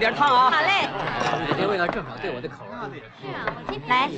[0.00, 0.50] 点烫啊。
[0.50, 0.88] 好嘞。
[1.56, 2.64] 这味道正好对我的口。
[3.86, 4.08] 来，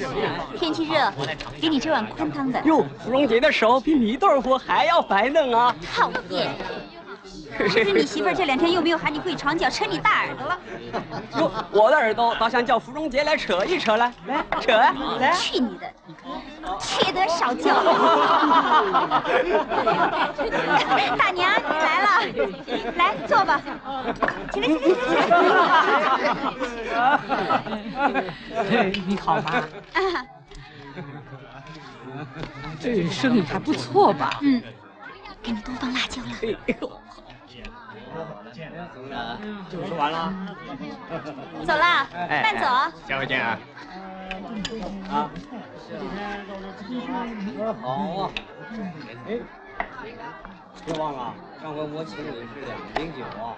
[0.57, 1.13] 天气热，
[1.61, 2.61] 给你这碗宽汤的。
[2.63, 5.75] 哟，芙蓉姐的手比米豆腐还要白嫩啊。
[5.95, 6.51] 讨厌。
[7.69, 10.59] 是你媳妇这两天又没有喊你跪床脚，扯你大耳朵了。
[11.39, 15.33] 哟，我的耳朵倒想叫芙蓉姐来扯一扯来，来扯来。
[15.35, 15.93] 去你的，
[16.81, 17.75] 缺德少叫。
[21.17, 22.09] 大娘你来了，
[22.97, 23.61] 来坐吧。
[24.53, 25.25] 起来起来起
[26.95, 26.95] 来。
[28.69, 28.71] 嘿，
[29.07, 29.47] 你好吗？
[32.79, 34.39] 这生意还不错吧？
[34.43, 34.63] 嗯，
[35.43, 36.29] 给你多放辣椒了。
[39.71, 40.33] 就说完了，
[41.67, 42.67] 走了，慢走。
[43.09, 43.59] 下回见啊！
[45.11, 45.31] 啊，
[47.81, 47.87] 好
[48.23, 48.31] 啊！
[49.29, 49.39] 哎，
[50.85, 53.55] 别忘了，上回我请你是两瓶酒啊。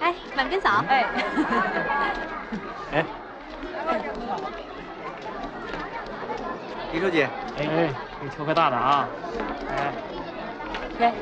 [0.00, 0.84] 哎，满根嫂。
[0.88, 1.04] 哎。
[2.92, 3.04] 哎。
[6.92, 9.08] 李书记，哎哎，给求个大的啊！
[9.70, 9.92] 哎，
[10.98, 11.12] 来。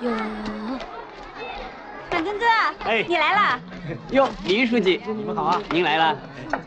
[0.00, 0.10] 哟，
[2.10, 2.44] 满根哥，
[2.84, 3.60] 哎，你来了。
[4.10, 5.60] 哟，李书记，你们好啊！
[5.70, 6.16] 您来了，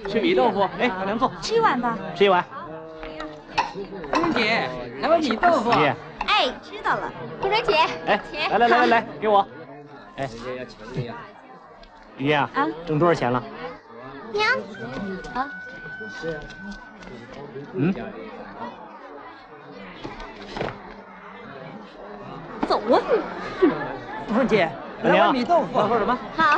[0.08, 0.62] 吃米豆腐。
[0.80, 1.98] 哎，梁坐，吃一碗吧。
[2.16, 2.44] 吃一碗。
[4.12, 4.70] 芙蓉姐，
[5.02, 5.72] 来碗米豆腐。
[5.72, 7.12] 哎，知道了。
[7.42, 7.76] 芙蓉姐，
[8.06, 8.20] 哎，
[8.52, 9.48] 来来来来来，给我。
[10.18, 10.30] 哎，
[12.18, 13.42] 于燕啊，挣多少钱了？
[14.34, 14.48] 娘，
[15.34, 15.50] 啊，
[17.74, 17.94] 嗯，
[22.68, 23.02] 走啊！
[24.28, 24.70] 凤姐，
[25.04, 26.16] 来碗米豆腐，说什么？
[26.36, 26.58] 好。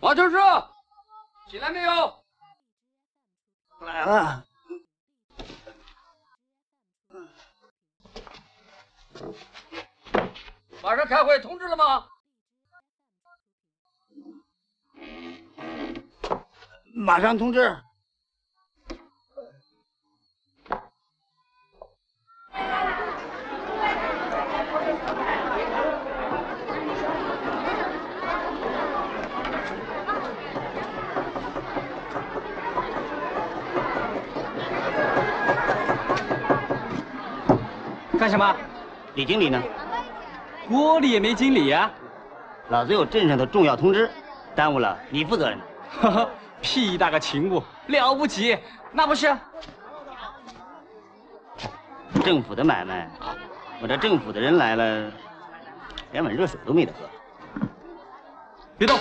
[0.00, 0.38] 马教授，
[1.50, 2.24] 起来没有？
[3.80, 4.44] 来了。
[10.82, 12.06] 马上开会，通知了吗？
[16.94, 17.76] 马上通知。
[38.18, 38.56] 干什么？
[39.14, 39.62] 李经理呢？
[40.66, 41.90] 锅里也没经理呀，
[42.70, 44.10] 老子有镇上的重要通知，
[44.54, 45.58] 耽误了你负责任。
[46.00, 46.30] 呵呵，
[46.62, 48.56] 屁大个勤务，了不起，
[48.92, 49.36] 那不是？
[52.22, 53.08] 政府的买卖，
[53.80, 55.12] 我这政府的人来了，
[56.12, 57.08] 连碗热水都没得喝。
[58.78, 58.98] 别动。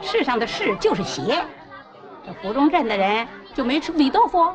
[0.00, 1.44] 世上的事就是邪，
[2.24, 4.50] 这芙蓉镇的人就没吃米豆腐。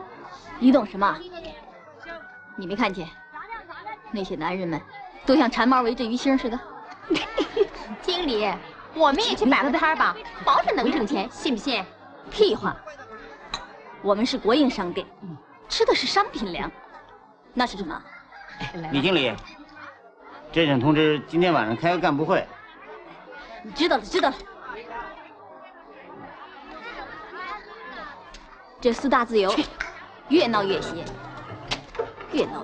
[0.60, 1.18] 你懂什么？
[2.56, 3.08] 你没看见
[4.12, 4.82] 那些男人们
[5.26, 6.60] 都像馋猫围着鱼腥似的？
[8.02, 8.52] 经理，
[8.94, 11.84] 我们也去摆个摊吧，保准能挣钱，信不信？
[12.30, 12.76] 屁话！
[14.02, 15.06] 我们是国营商店，
[15.68, 16.72] 吃的是商品粮。
[17.54, 18.02] 那是什么？
[18.92, 19.34] 李经理，
[20.52, 22.46] 镇上通知今天晚上开个干部会。
[23.64, 24.36] 你知道了，知道了。
[28.80, 29.54] 这四大自由
[30.28, 31.04] 越闹越邪，
[32.32, 32.64] 越闹。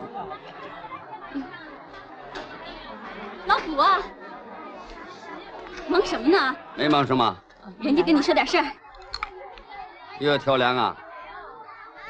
[3.48, 4.00] 老虎啊，
[5.88, 6.56] 忙什么呢？
[6.76, 7.36] 没忙什么，
[7.80, 8.66] 人家跟你说点事儿。
[10.22, 10.96] 又要挑粮啊？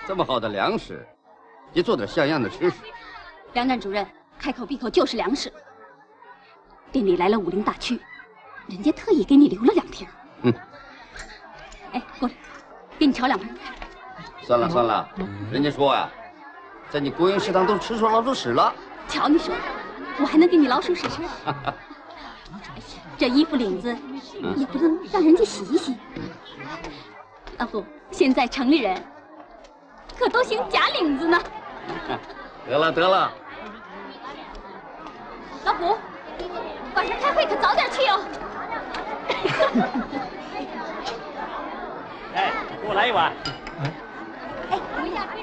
[0.06, 1.08] 这么好的粮食，
[1.72, 2.78] 你做点像样的吃吃。
[3.54, 4.06] 梁站主任
[4.38, 5.52] 开口闭口就是粮食。
[6.92, 7.98] 店里来了武林大区，
[8.68, 10.06] 人家特意给你留了两瓶。
[10.42, 10.54] 嗯。
[11.94, 12.36] 哎，过来，
[13.00, 13.50] 给你炒两盘。
[14.42, 15.10] 算了算了，
[15.50, 16.10] 人家说呀，
[16.90, 18.76] 在你国营食堂都吃出老鼠屎了。
[19.08, 19.62] 瞧你说的，
[20.20, 21.22] 我还能给你老鼠屎吃？
[23.18, 23.96] 这衣服领子
[24.58, 25.96] 也不能让人家洗一洗。
[27.58, 29.04] 老胡，现在城里人
[30.18, 31.40] 可都行假领子呢。
[32.68, 33.32] 得了得了，
[35.66, 35.98] 老虎，
[36.96, 38.20] 晚上开会可早点去哦。
[42.36, 42.52] 哎，
[42.82, 43.34] 给我来一碗。
[44.70, 45.26] 哎，等一下。
[45.26, 45.38] 顾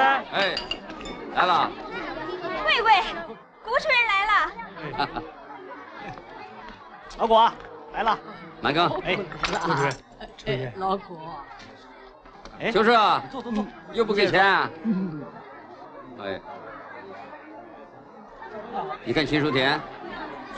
[0.00, 0.54] 哎，
[1.34, 1.70] 来了。
[2.66, 2.92] 喂喂，
[3.62, 4.32] 谷主任来了。
[7.18, 7.34] 老谷
[7.92, 8.18] 来了。
[8.60, 9.22] 满庚，哎，谷
[9.72, 9.92] 主任，
[10.46, 11.18] 哎，老谷，
[12.60, 14.44] 哎，就是啊，坐坐坐，又不给钱。
[14.44, 14.70] 啊
[16.22, 16.40] 哎，
[19.04, 19.80] 你看秦书田，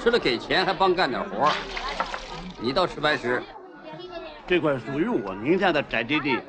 [0.03, 1.51] 吃了给钱还帮干点活
[2.59, 3.43] 你倒吃白食。
[4.47, 6.41] 这块属于我名下的宅基地，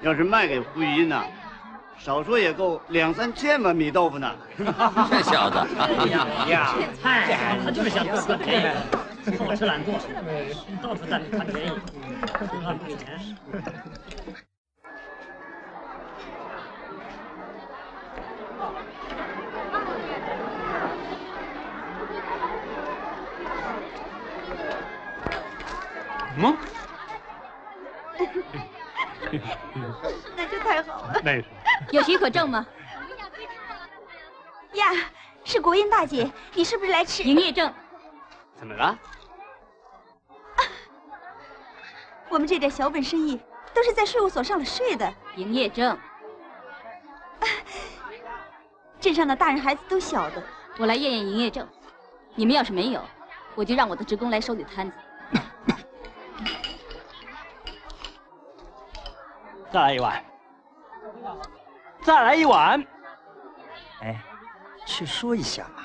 [0.00, 1.24] 要是卖给胡玉英呢，
[2.02, 4.32] 少说也够两三千碗米豆腐呢。
[5.10, 9.94] 这小子，哎呀呀，嗨，他就是想多赚便宜，好吃懒做，
[10.82, 11.72] 到处占贪便宜，
[12.62, 13.36] 乱花钱。
[26.42, 26.56] 嗯，
[30.36, 31.20] 那就太好了。
[31.22, 31.44] 那是。
[31.92, 32.66] 有许可证吗？
[34.74, 34.86] 呀，
[35.44, 37.72] 是国英大姐，你是不是来吃营业证？
[38.56, 38.98] 怎么了？
[42.28, 43.40] 我们这点小本生意
[43.74, 45.12] 都是在税务所上了税的。
[45.36, 45.98] 营业证。
[49.00, 50.42] 镇上的大人孩子都晓得。
[50.78, 51.66] 我来验验营业证，
[52.34, 53.02] 你们要是没有，
[53.54, 54.96] 我就让我的职工来收你摊子。
[59.72, 60.24] 再来一碗。
[62.02, 62.86] 再来一碗。
[64.02, 64.20] 哎，
[64.84, 65.84] 去说一下嘛。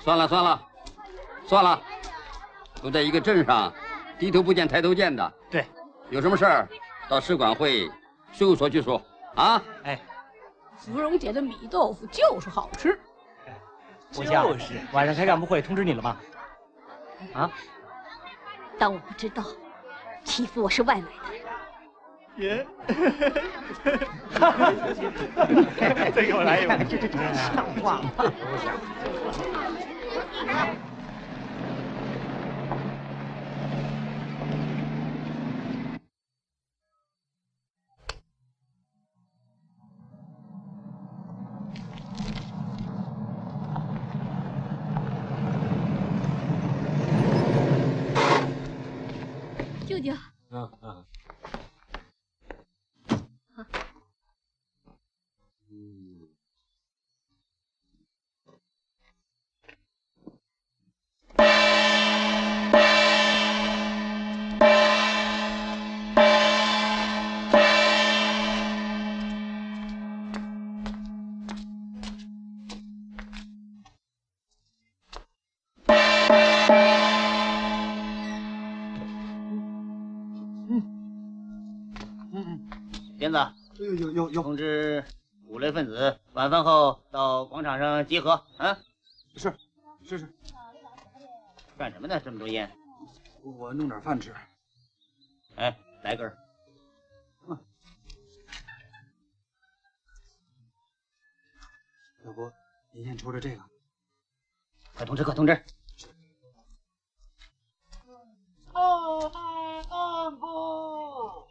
[0.00, 0.62] 算了算了，
[1.46, 1.82] 算了，
[2.82, 3.72] 都在一个镇上，
[4.18, 5.32] 低头不见抬头见的。
[5.50, 5.66] 对，
[6.10, 6.68] 有什么事儿
[7.08, 7.90] 到市管会、
[8.32, 9.02] 税务所去说
[9.34, 9.60] 啊。
[9.82, 10.00] 哎，
[10.76, 12.98] 芙蓉姐的米豆腐就是好吃。
[14.12, 14.22] 就
[14.58, 16.16] 是，晚上开干部会通知你了吗？
[17.34, 17.50] 啊？
[18.78, 19.42] 当我不知道，
[20.28, 21.06] 欺负我是外来的。
[22.36, 22.66] 爷，
[26.14, 26.86] 再给我来一碗。
[26.86, 28.30] 这这这像话吗？
[84.26, 85.04] 通知
[85.46, 88.76] 五类分子晚饭后到广场上集合啊？
[89.36, 89.54] 是
[90.04, 90.34] 是是。
[91.76, 92.20] 干什么呢？
[92.24, 92.68] 这么多烟。
[93.44, 94.34] 我弄点饭吃。
[95.54, 96.36] 哎来根儿。
[102.24, 102.52] 要不
[102.92, 103.62] 您先抽着这个。
[104.94, 105.64] 快通知快通知。
[108.72, 111.48] 后海干部。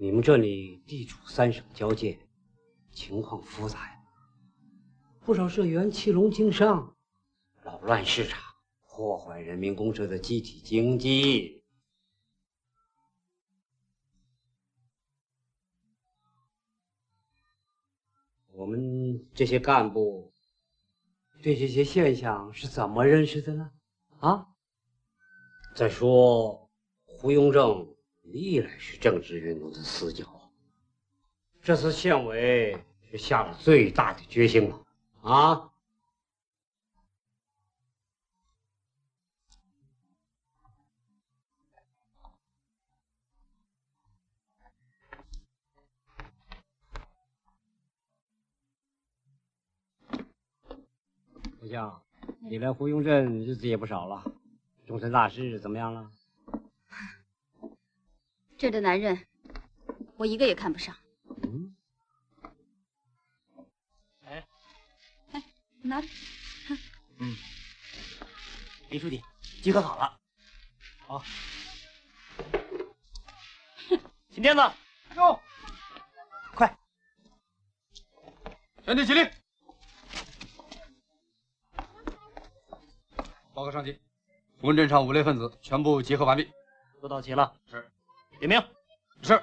[0.00, 2.16] 你们这里地处三省交界，
[2.92, 4.00] 情况复杂呀。
[5.24, 6.96] 不少社员欺龙经商，
[7.64, 8.40] 扰乱市场，
[8.86, 11.64] 破坏人民公社的集体经济。
[18.52, 20.32] 我们这些干部
[21.42, 23.72] 对这些现象是怎么认识的呢？
[24.20, 24.46] 啊？
[25.74, 26.70] 再说，
[27.04, 27.96] 胡雍正
[28.32, 30.26] 历来是政治运动的死角，
[31.62, 32.76] 这次县委
[33.10, 34.86] 是下了最大的决心了
[35.22, 35.70] 啊！
[51.58, 52.02] 不像
[52.40, 54.24] 你来胡庸镇日子也不少了，
[54.86, 56.10] 终身大事怎么样了？
[58.58, 59.24] 这儿的男人，
[60.16, 60.92] 我一个也看不上。
[61.44, 61.76] 嗯，
[64.24, 64.44] 哎，
[65.30, 65.44] 哎
[65.80, 66.08] 拿着。
[67.20, 67.36] 嗯，
[68.90, 69.22] 李书记，
[69.62, 70.18] 集合好了。
[71.06, 71.22] 好。
[74.30, 74.62] 秦天子，
[75.14, 75.40] 哟，
[76.52, 76.76] 快！
[78.82, 79.30] 全体起立。
[83.54, 84.00] 报告上级，
[84.62, 86.50] 文镇上五类分子全部集合完毕，
[87.00, 87.54] 都到齐了。
[87.70, 87.88] 是。
[88.38, 88.62] 点名。
[89.22, 89.42] 是。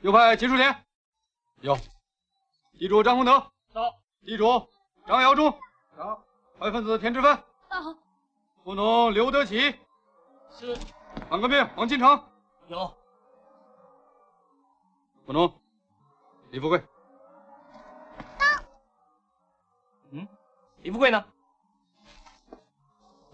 [0.00, 0.84] 右派秦树田，
[1.60, 1.76] 有。
[2.78, 3.32] 地主张洪德，
[3.72, 3.98] 到。
[4.24, 4.68] 地主
[5.06, 5.50] 张尧忠，
[5.96, 6.22] 到。
[6.60, 7.96] 坏分子田志芬，到。
[8.64, 9.74] 务农刘德启，
[10.50, 10.76] 是。
[11.30, 12.22] 反革命王金城，
[12.68, 12.94] 有。
[15.26, 15.60] 务农
[16.50, 16.78] 李富贵，
[18.38, 18.46] 到。
[20.10, 20.28] 嗯。
[20.82, 21.24] 李富贵呢？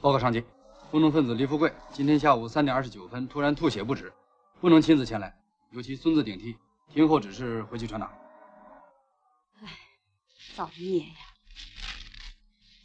[0.01, 0.45] 报告上级，
[0.95, 4.13] 务农分子李富贵今天下午三点二十九分突然吐血不止，
[4.61, 5.37] 不能亲自前来，
[5.71, 6.57] 由其孙子顶替。
[6.89, 8.13] 听候指示回去传达。
[9.61, 9.77] 唉，
[10.55, 11.15] 造孽呀！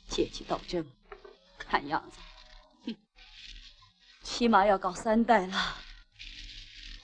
[0.08, 0.84] 阶级斗争，
[1.60, 2.18] 看样子，
[2.88, 2.98] 哼，
[4.24, 5.56] 起码要搞三代了。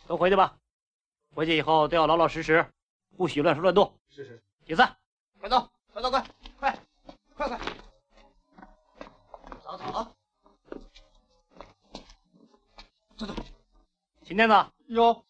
[0.08, 0.58] 都回去吧，
[1.36, 2.68] 回去以后都要老老实实，
[3.16, 3.96] 不许乱说乱动。
[4.10, 4.44] 是是。
[4.66, 4.98] 解散，
[5.40, 6.10] 快走，快走！
[6.10, 6.26] 快
[14.26, 14.56] 秦天子，
[14.88, 15.24] 有。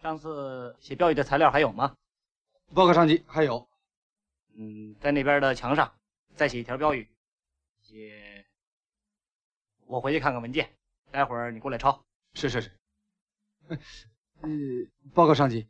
[0.00, 1.94] 上次写标语的材料还有吗？
[2.72, 3.68] 报告上级，还有。
[4.54, 5.92] 嗯，在那边的墙上
[6.34, 7.06] 再写一条标语，
[7.82, 8.46] 写
[9.84, 10.74] “我回去看看文件，
[11.10, 12.02] 待会儿你过来抄。”
[12.32, 12.72] 是是是。
[14.40, 14.48] 呃，
[15.12, 15.68] 报告上级，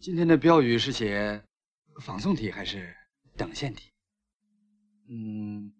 [0.00, 1.42] 今天的标语是写
[2.02, 2.94] 仿宋体还是
[3.38, 3.90] 等线体？
[5.08, 5.72] 嗯，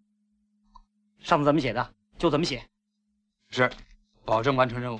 [1.19, 2.67] 上次怎么写的就怎么写。
[3.51, 3.71] 是，
[4.25, 4.99] 保证完成任务。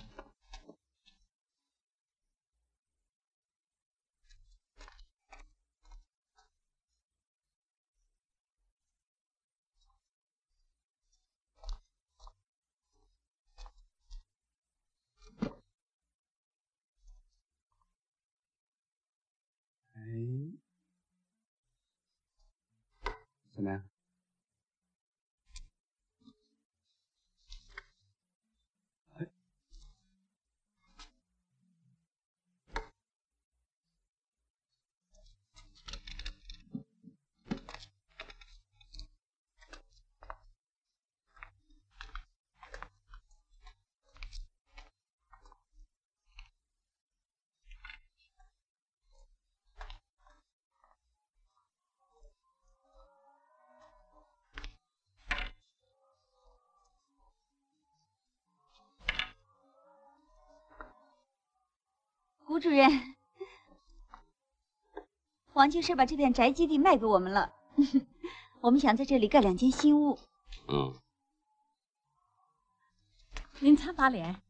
[20.01, 20.08] 哎，
[23.51, 23.90] 怎么样？
[62.61, 62.87] 主任，
[65.53, 67.51] 王居士把这片宅基地卖给我们了，
[68.61, 70.19] 我们想在这里盖两间新屋。
[70.67, 70.93] 嗯。
[73.59, 74.41] 您擦把脸。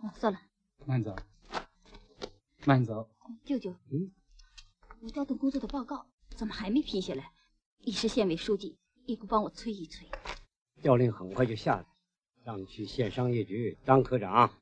[0.00, 0.40] 哦，算了。
[0.86, 1.14] 慢走，
[2.64, 3.08] 慢走。
[3.44, 4.10] 舅舅，嗯，
[5.02, 7.30] 我调动工作的报告怎么还没批下来？
[7.80, 10.10] 一是县委书记也不帮我催一催。
[10.80, 11.86] 调令很快就下来。
[12.44, 14.61] 让你去县商业局当科长。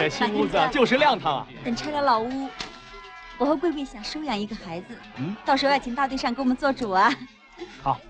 [0.00, 1.46] 这新屋子 就是亮堂啊！
[1.62, 2.48] 等拆了老屋，
[3.36, 7.12] 我和贵贵想收养一个孩子，嗯，到时候要请大队上给我们做主啊。
[7.82, 8.00] 好，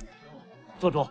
[0.79, 1.05] 做主。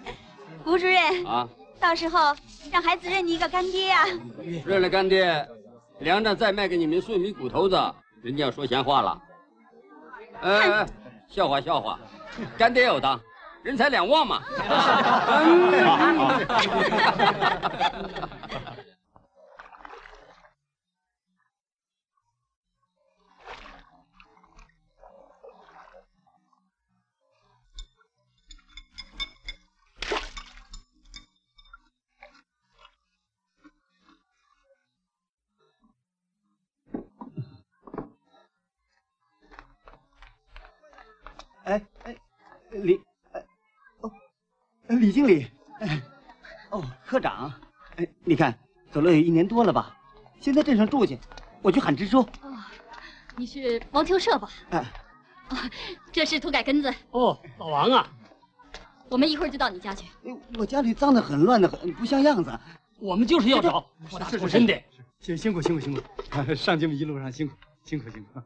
[0.64, 1.46] 吴主任啊，
[1.78, 2.34] 到时候
[2.72, 4.06] 让孩子认你一个干爹啊。
[4.64, 5.46] 认了干爹，
[5.98, 7.76] 粮站再卖给你们碎米骨头子，
[8.22, 9.20] 人家要说闲话了。
[10.40, 10.86] 哎，
[11.28, 11.98] 笑话笑话，
[12.56, 13.20] 干爹有当，
[13.62, 14.42] 人财两旺嘛。
[41.64, 42.16] 哎哎，
[42.70, 43.00] 李，
[43.32, 43.42] 哎
[44.00, 44.10] 哦，
[44.88, 45.46] 李经理，
[45.80, 46.02] 哎，
[46.70, 47.52] 哦，科长，
[47.96, 48.56] 哎，你看
[48.90, 49.96] 走了有一年多了吧？
[50.40, 51.18] 先在镇上住去，
[51.62, 52.20] 我去喊支书。
[52.42, 52.54] 哦，
[53.36, 54.48] 你是王秋社吧？
[54.70, 54.84] 哎，
[55.48, 55.56] 哦，
[56.12, 56.94] 这是土改根子。
[57.12, 58.08] 哦，老王啊，
[59.08, 60.06] 我们一会儿就到你家去。
[60.58, 62.52] 我家里脏得很，乱得很，不像样子。
[63.00, 64.78] 我们就是要找我大出身的。
[65.20, 66.02] 辛辛苦辛苦辛苦，
[66.54, 68.42] 上节目一路上辛苦辛苦辛苦。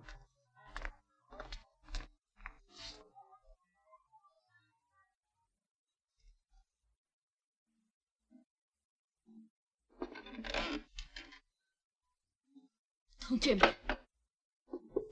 [13.29, 13.77] 同志们，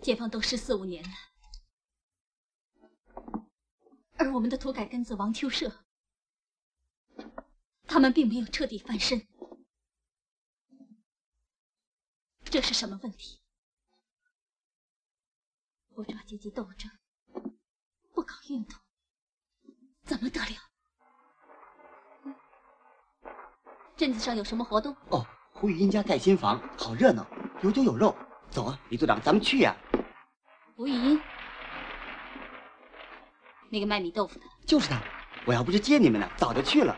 [0.03, 1.11] 解放都十四五年了，
[4.17, 5.85] 而我们的土改根子王秋社，
[7.87, 9.29] 他们并没有彻底翻身，
[12.45, 13.43] 这是什么问题？
[15.95, 16.91] 不抓阶级斗争，
[18.15, 18.81] 不搞运动，
[20.05, 20.57] 怎么得了？
[23.95, 24.97] 镇子上有什么活动？
[25.11, 25.27] 哦，
[25.59, 27.27] 胡玉英家盖新房，好热闹，
[27.63, 28.15] 有酒有肉。
[28.51, 29.75] 走啊，李组长，咱们去呀、
[30.77, 31.19] 胡玉英，
[33.71, 35.01] 那个卖米豆腐的，就是他，
[35.47, 36.95] 我要不是接你们呢，早就去了。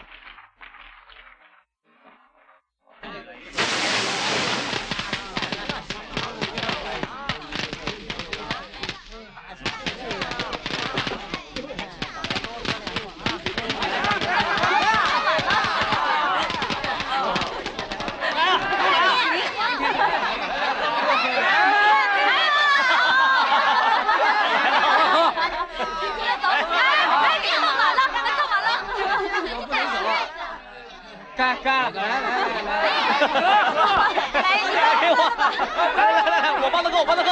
[35.48, 37.28] 来来来，我帮他喝，我帮他喝。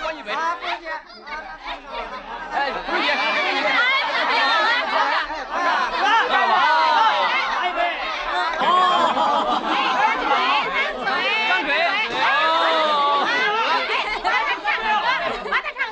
[0.00, 0.32] 欢迎伟，
[2.52, 3.06] 哎，不是姐，
[11.48, 11.68] 张嘴，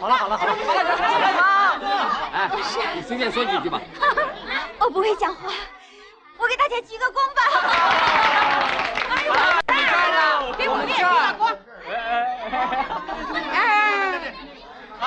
[0.00, 0.52] 好了好了好了，
[2.32, 2.36] 哎，
[2.94, 3.80] 你随便说几句吧。
[4.78, 5.50] 我不会讲话，
[6.38, 7.42] 我给大家鞠个躬吧。
[10.56, 11.50] 给我们面大锅。
[11.88, 11.92] 我
[13.32, 13.60] 们这儿，
[15.00, 15.02] 哎，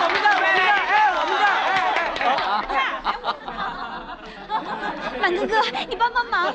[0.00, 0.36] 我们这儿，
[0.88, 1.48] 哎，我们这儿。
[5.20, 6.54] 满哥哥，你帮帮忙。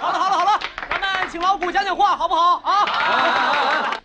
[0.00, 0.60] 好了好了好了，
[0.90, 4.02] 咱们请老谷讲讲话，好不好啊？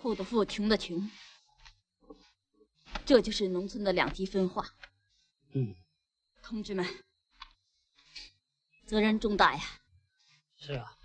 [0.00, 1.10] 富的富，穷的穷，
[3.06, 4.62] 这就是农村的两极分化。
[5.54, 5.74] 嗯，
[6.42, 6.84] 同志们，
[8.86, 9.60] 责任重大呀！
[10.56, 10.96] 是啊，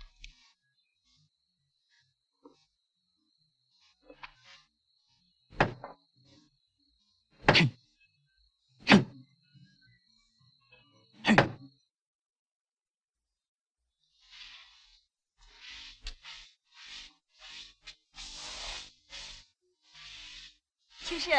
[21.04, 21.30] 去世，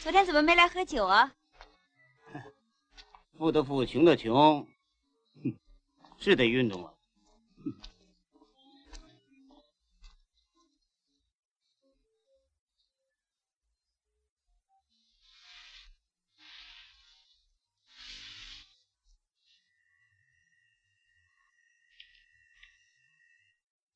[0.00, 1.36] 昨天怎么没来喝酒啊？
[3.38, 4.66] 富的富，穷的穷，
[5.42, 5.58] 哼，
[6.18, 6.96] 是得运动了。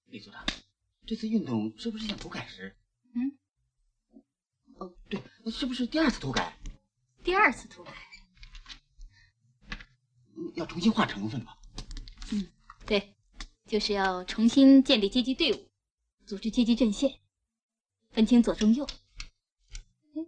[0.07, 0.45] 李组长，
[1.07, 2.75] 这次运动是不是想土改时？
[3.15, 3.39] 嗯，
[4.79, 5.21] 哦，对，
[5.51, 6.57] 是不是第二次土改？
[7.23, 7.93] 第二次土改，
[10.55, 11.57] 要重新划成分吧？
[12.33, 12.47] 嗯，
[12.87, 13.15] 对，
[13.67, 15.69] 就是要重新建立阶级队伍，
[16.27, 17.19] 组织阶级阵线，
[18.11, 18.87] 分清左中右。
[20.15, 20.23] 哎，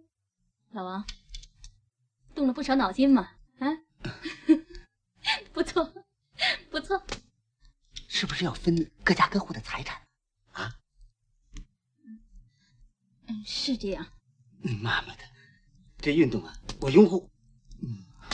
[0.71, 1.05] 老王，
[2.33, 3.31] 动了不少脑筋嘛？
[3.59, 3.67] 啊，
[5.53, 5.93] 不错，
[6.69, 7.03] 不错。
[8.07, 10.01] 是不是要分各家各户的财产？
[10.51, 10.75] 啊？
[13.27, 14.05] 嗯，是这样。
[14.81, 15.23] 妈妈的，
[15.99, 17.29] 这运动啊，我拥护。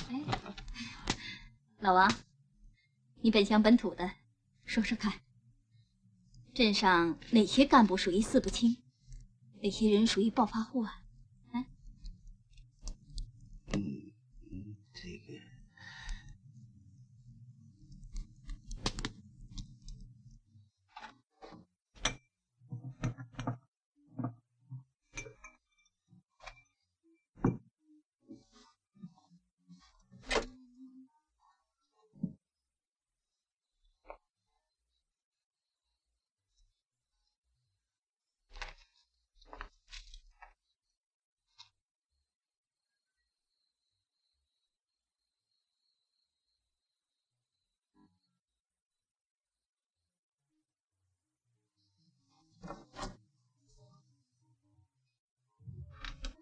[0.10, 0.22] 哎，
[1.86, 2.12] 老王，
[3.22, 4.10] 你本乡本土的，
[4.64, 5.22] 说说看，
[6.52, 8.78] 镇上哪些干部属于四不清，
[9.62, 11.04] 哪些人属于暴发户啊？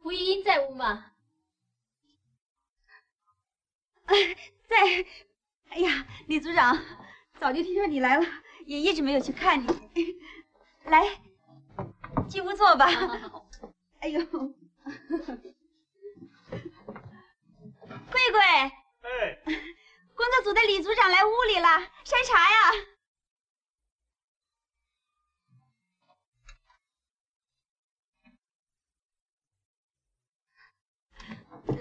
[0.03, 1.11] 胡一英在屋吗？
[4.67, 4.77] 在。
[5.69, 6.77] 哎呀，李组长，
[7.39, 8.25] 早就听说你来了，
[8.67, 9.67] 也一直没有去看你。
[10.83, 11.21] 来，
[12.27, 12.85] 进屋坐吧。
[14.01, 14.51] 哎呦， 贵
[18.31, 18.41] 贵。
[18.41, 19.41] 哎。
[20.15, 21.67] 工作组的李组长来屋里了，
[22.03, 22.71] 筛查呀。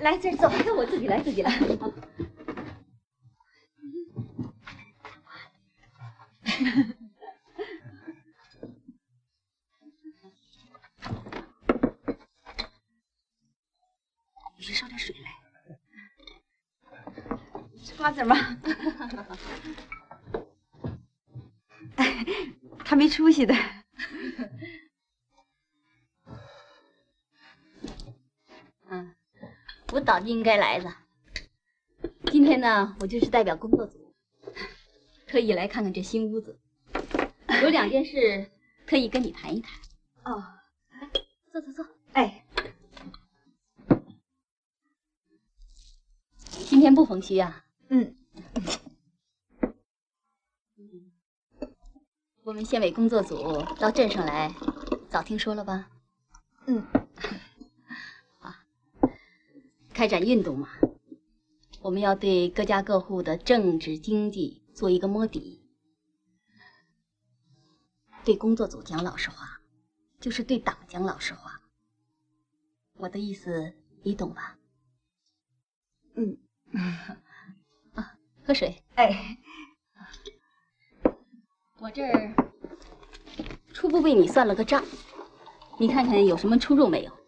[0.01, 0.49] 来，这儿坐。
[0.65, 1.59] 那我自己来，自己来。
[14.57, 15.31] 你去烧点水来。
[17.83, 18.37] 吃瓜子吗？
[21.97, 22.27] 哎，
[22.85, 23.55] 他没出息的。
[28.89, 29.15] 嗯。
[29.93, 30.97] 我早就应该来了。
[32.31, 34.15] 今天呢，我就是代表工作组，
[35.27, 36.59] 特意来看看这新屋子，
[37.63, 38.51] 有两件事
[38.87, 39.71] 特意跟你谈一谈。
[40.25, 40.43] 哦，
[41.53, 41.87] 坐坐坐。
[42.15, 42.43] 哎，
[46.49, 47.63] 今天不逢虚啊。
[47.91, 48.17] 嗯。
[52.45, 54.53] 我们县委工作组到镇上来，
[55.11, 55.91] 早听说了吧？
[56.67, 56.83] 嗯。
[59.93, 60.69] 开展运动嘛，
[61.83, 65.61] 我们要对各家各户的政治经济做一个摸底。
[68.25, 69.61] 对工作组讲老实话，
[70.21, 71.61] 就是对党讲老实话。
[72.95, 74.59] 我的意思你懂吧？
[76.15, 76.39] 嗯。
[77.95, 78.83] 啊，喝水。
[78.95, 79.37] 哎，
[81.79, 82.35] 我这儿
[83.75, 84.83] 初步为你算了个账，
[85.79, 87.22] 你看看有什么出入没有？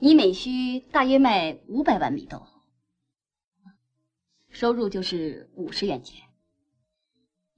[0.00, 2.46] 你每需大约卖五百万米豆，
[4.48, 6.28] 收入就是五十元钱。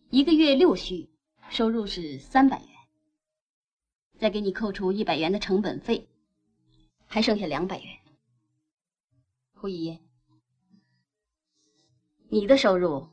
[0.08, 1.10] 一个月六需，
[1.50, 2.68] 收入是三百元。
[4.18, 6.08] 再给你扣除一百元的成本费，
[7.06, 7.98] 还剩下两百元。
[9.52, 10.00] 胡姨，
[12.30, 13.10] 你的收入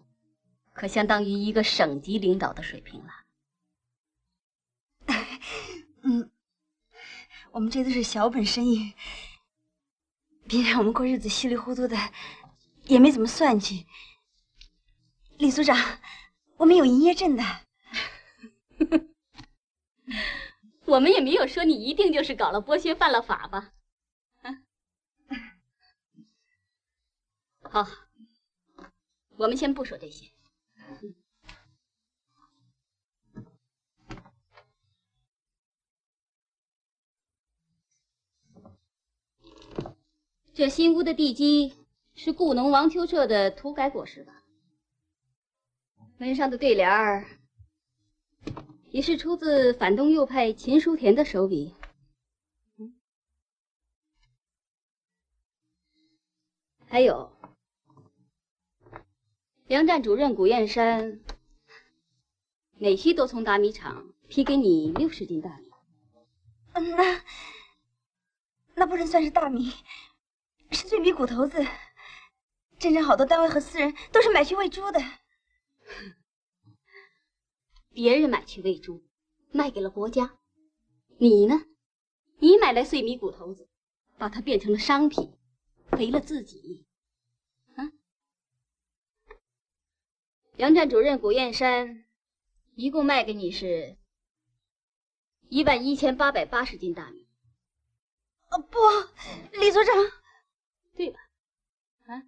[0.72, 3.12] 可相当于一个省级领导的水平了。
[6.04, 6.32] 嗯。
[7.52, 8.94] 我们这都是小本生意，
[10.48, 11.98] 别让我们过日子稀里糊涂的，
[12.86, 13.88] 也没怎么算计。
[15.38, 16.00] 李组长，
[16.58, 17.44] 我们有营业证的。
[20.86, 23.74] 我们也没有说你一定就是搞了剥削、犯了法吧？
[27.64, 27.86] 好，
[29.38, 30.32] 我们先不说这些。
[40.58, 41.76] 这新屋的地基
[42.16, 44.44] 是故农王秋彻的土改果实吧？
[46.18, 47.28] 门上的对联儿
[48.90, 51.76] 也是出自反动右派秦书田的手笔。
[56.88, 57.38] 还有，
[59.68, 61.22] 粮站主任古燕山
[62.80, 65.70] 每需都从大米厂批给你六十斤大米。
[66.74, 67.24] 那
[68.74, 69.72] 那不能算是大米。
[70.72, 71.66] 是碎米谷头子，
[72.78, 75.00] 镇上好多单位和私人都是买去喂猪的。
[77.92, 79.04] 别人买去喂猪，
[79.52, 80.38] 卖给了国家，
[81.18, 81.66] 你呢？
[82.40, 83.68] 你买来碎米谷头子，
[84.18, 85.36] 把它变成了商品，
[85.92, 86.86] 肥了自己。
[87.76, 87.90] 啊！
[90.56, 92.06] 粮站主任谷燕山，
[92.76, 93.98] 一共卖给你是
[95.50, 97.28] 一万一千八百八十斤大米。
[98.52, 98.78] 哦不，
[99.58, 99.96] 李组长，
[100.98, 101.20] 对吧？
[102.08, 102.24] 啊？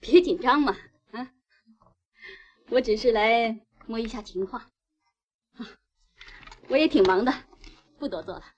[0.00, 0.76] 别紧张嘛，
[1.12, 1.32] 啊！
[2.70, 4.60] 我只是来摸一下情况。
[5.52, 5.78] 啊
[6.68, 7.32] 我也挺忙的，
[7.98, 8.57] 不多做了。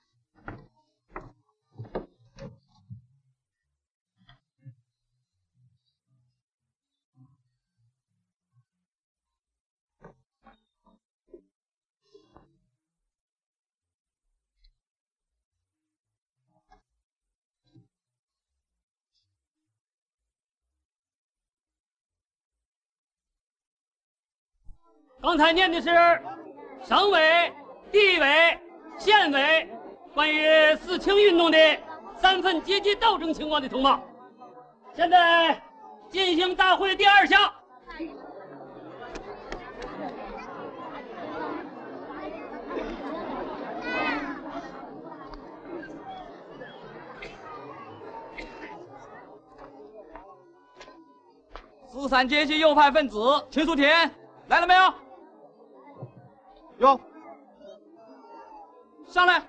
[25.22, 25.90] 刚才念的是
[26.82, 27.52] 省委。
[27.92, 28.58] 地委、
[28.98, 29.68] 县委
[30.14, 31.58] 关于四清运动的
[32.16, 34.00] 三份阶级斗争情况的通报。
[34.94, 35.60] 现在
[36.08, 37.52] 进行大会第二项。
[51.88, 53.18] 四三阶级右派分子
[53.50, 54.08] 秦树田
[54.46, 55.09] 来了没有？
[56.80, 56.98] 哟。
[59.06, 59.42] 上来！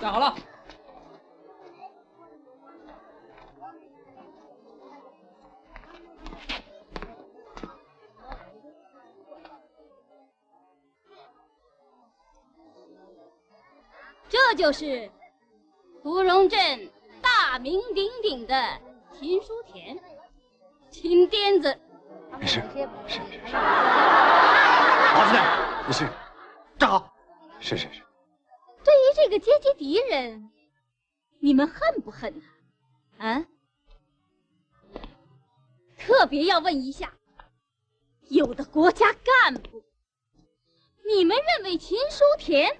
[0.00, 0.45] 站好了。
[14.66, 15.08] 就是
[16.02, 16.90] 芙蓉镇
[17.22, 18.80] 大名鼎鼎的
[19.16, 19.96] 秦书田，
[20.90, 21.78] 秦癫子。
[22.36, 22.60] 没事，
[23.06, 23.54] 是是是。
[23.54, 26.08] 王子弹，没事，
[26.76, 27.14] 站好。
[27.60, 28.02] 是是是。
[28.82, 30.50] 对于这个阶级敌人，
[31.38, 32.44] 你们恨不恨呢？
[33.18, 33.46] 啊？
[35.96, 37.14] 特别要问一下，
[38.30, 39.84] 有的国家干部，
[41.06, 42.76] 你们认为秦书田？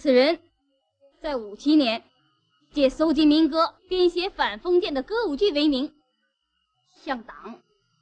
[0.00, 0.40] 此人，
[1.20, 2.02] 在五七年，
[2.72, 5.94] 借搜集民歌、编写反封建的歌舞剧为名，
[7.02, 7.60] 向党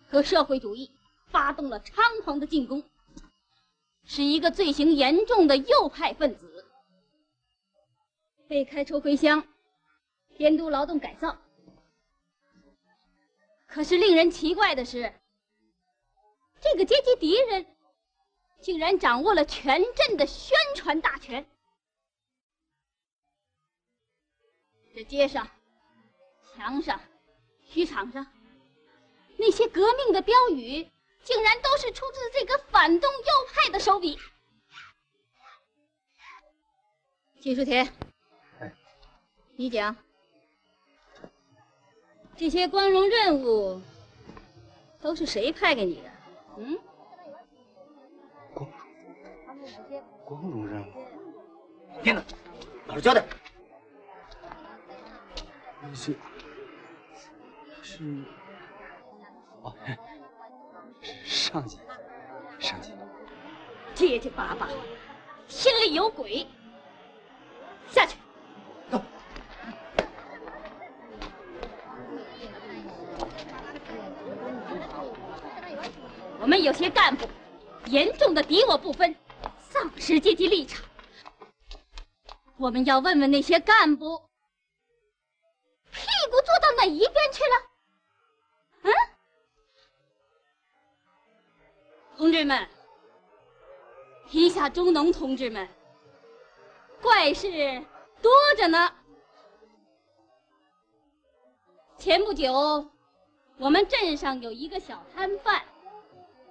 [0.09, 0.93] 和社会主义
[1.27, 2.85] 发动了猖狂的进攻，
[4.05, 6.65] 是一个罪行严重的右派分子，
[8.47, 9.43] 被开除回乡，
[10.37, 11.37] 监督劳动改造。
[13.67, 15.13] 可是令人奇怪的是。
[16.61, 17.67] 这个阶级敌人
[18.61, 21.45] 竟然掌握了全镇的宣传大权，
[24.99, 25.47] 这街上、
[26.57, 27.01] 墙上、
[27.71, 28.27] 区场上
[29.37, 30.91] 那些革命的标语，
[31.23, 34.19] 竟然都是出自这个反动右派的手笔。
[37.41, 37.89] 金书田，
[39.55, 39.97] 你讲，
[42.37, 43.81] 这些光荣任务
[45.01, 46.11] 都是谁派给你的？
[46.57, 46.77] 嗯，
[48.53, 48.69] 光
[49.89, 52.03] 荣，光荣任务。
[52.03, 52.25] 编的，
[52.89, 53.25] 老实交代。
[55.95, 56.17] 是
[57.83, 58.25] 是，
[59.63, 59.75] 哦，
[61.25, 61.79] 上级，
[62.59, 62.93] 上级。
[63.95, 64.69] 结结巴巴，
[65.49, 66.47] 心里有鬼。
[67.91, 68.17] 下去。
[76.41, 77.29] 我们有些干部
[77.87, 79.15] 严重的敌我不分，
[79.59, 80.85] 丧失阶级立场。
[82.57, 84.21] 我们要问问那些干部，
[85.93, 87.71] 屁股坐到哪一边去了？
[88.83, 88.93] 嗯，
[92.17, 92.69] 同志们，
[94.29, 95.69] 天下中农同志们，
[97.01, 97.83] 怪事
[98.21, 98.95] 多着呢。
[101.99, 102.91] 前不久，
[103.57, 105.65] 我们镇上有一个小摊贩。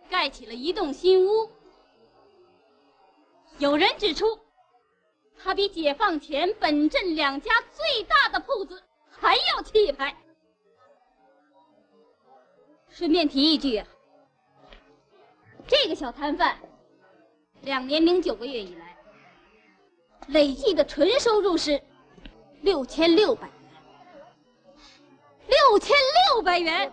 [0.09, 1.51] 盖起了一栋新屋，
[3.57, 4.39] 有人指出，
[5.37, 8.81] 他比解放前本镇两家最大的铺子
[9.19, 10.15] 还要气派。
[12.89, 13.87] 顺便提一句啊，
[15.67, 16.57] 这个小摊贩
[17.61, 18.97] 两年零九个月以来，
[20.29, 21.79] 累计的纯收入是
[22.61, 23.53] 六千六百元，
[25.47, 25.95] 六千
[26.33, 26.91] 六百元。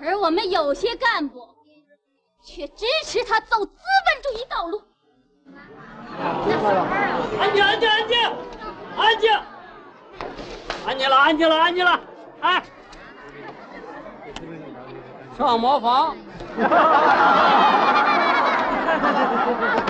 [0.00, 1.46] 而我们有些干部
[2.42, 4.82] 却支持他走资本主义道路。
[6.18, 8.18] 安静，安静，安静，
[8.96, 9.30] 安静，
[10.86, 12.00] 安静了，安静了，安静了，
[12.40, 12.62] 哎，
[15.38, 16.16] 上茅房。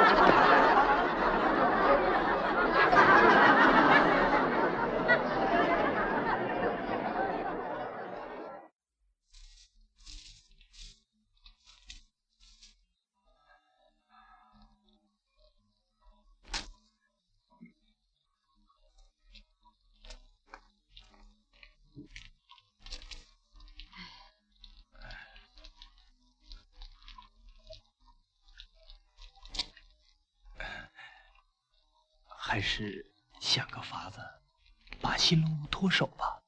[35.99, 36.41] 手吧，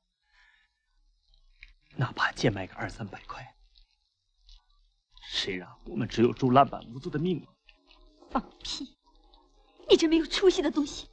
[1.97, 3.57] 哪怕贱卖个二三百块，
[5.29, 7.49] 谁让我们只有住烂板屋子的命呢？
[8.31, 8.97] 放屁！
[9.89, 11.11] 你这没有出息的东西！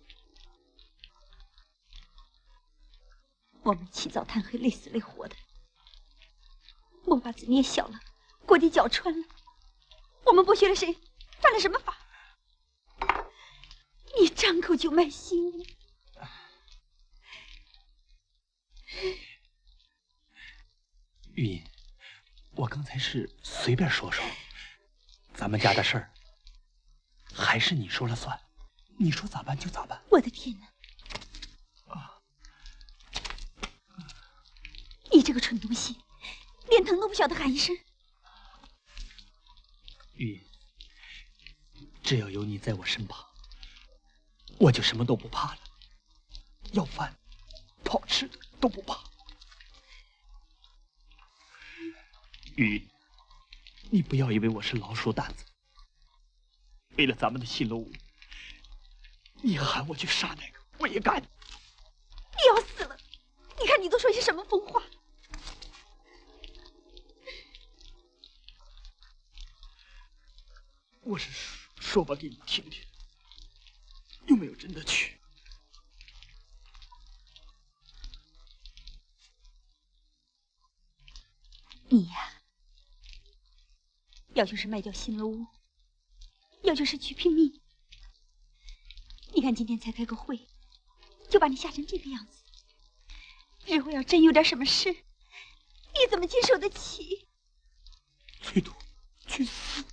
[3.63, 5.35] 我们起早贪黑，累死累活的，
[7.07, 7.99] 梦把子捏小了，
[8.45, 9.27] 锅底搅穿了，
[10.25, 10.95] 我们剥削了谁？
[11.41, 11.97] 犯了什么法？
[14.19, 15.65] 你张口就卖新，
[21.33, 21.63] 玉音，
[22.55, 24.25] 我刚才是随便说说，
[25.33, 26.11] 咱们家的事儿
[27.31, 28.39] 还是你说了算，
[28.97, 30.01] 你说咋办就咋办。
[30.09, 30.67] 我的天哪！
[35.11, 35.95] 你这个蠢东西，
[36.69, 37.75] 连疼都不晓得喊一声。
[40.13, 43.25] 玉音，只要有你在我身旁。
[44.59, 45.59] 我就什么都不怕了，
[46.71, 47.15] 要饭、
[47.83, 49.03] 不好吃的都不怕。
[52.55, 52.87] 玉，
[53.91, 55.45] 你不要以为我是老鼠胆子，
[56.97, 57.91] 为了咱们的新楼屋，
[59.41, 61.21] 你喊我去杀那个，我也敢。
[61.21, 61.27] 你
[62.49, 62.97] 要死了！
[63.59, 64.83] 你看你都说些什么疯话？
[71.01, 71.29] 我是
[71.79, 72.83] 说吧，给你听听。
[74.25, 75.16] 又没有真的去。
[81.97, 82.43] 你呀，
[84.35, 85.47] 要就是卖掉新楼屋，
[86.61, 87.59] 要就是去拼命。
[89.33, 90.47] 你看今天才开个会，
[91.27, 92.43] 就把你吓成这个样子。
[93.65, 97.27] 日后要真有点什么事，你怎么经受得起？
[98.43, 98.71] 崔度，
[99.25, 99.83] 去死！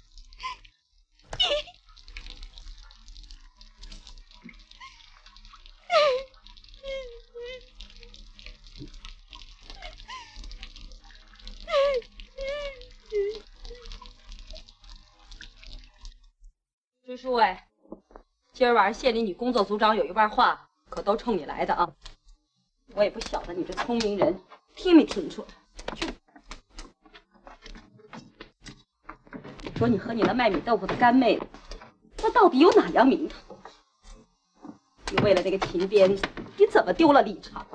[17.25, 17.57] 诸位，
[18.53, 21.91] 今儿晚上县里女工作组长有一半话，可都冲你来的啊！
[22.95, 24.39] 我也不晓得你这聪明人
[24.77, 25.49] 听没听出来？
[25.97, 26.07] 去，
[29.75, 31.47] 说你和你那卖米豆腐的干妹子，
[32.19, 33.57] 那到底有哪样名头？
[35.11, 36.15] 你为了那个秦编，
[36.59, 37.67] 你怎么丢了立场？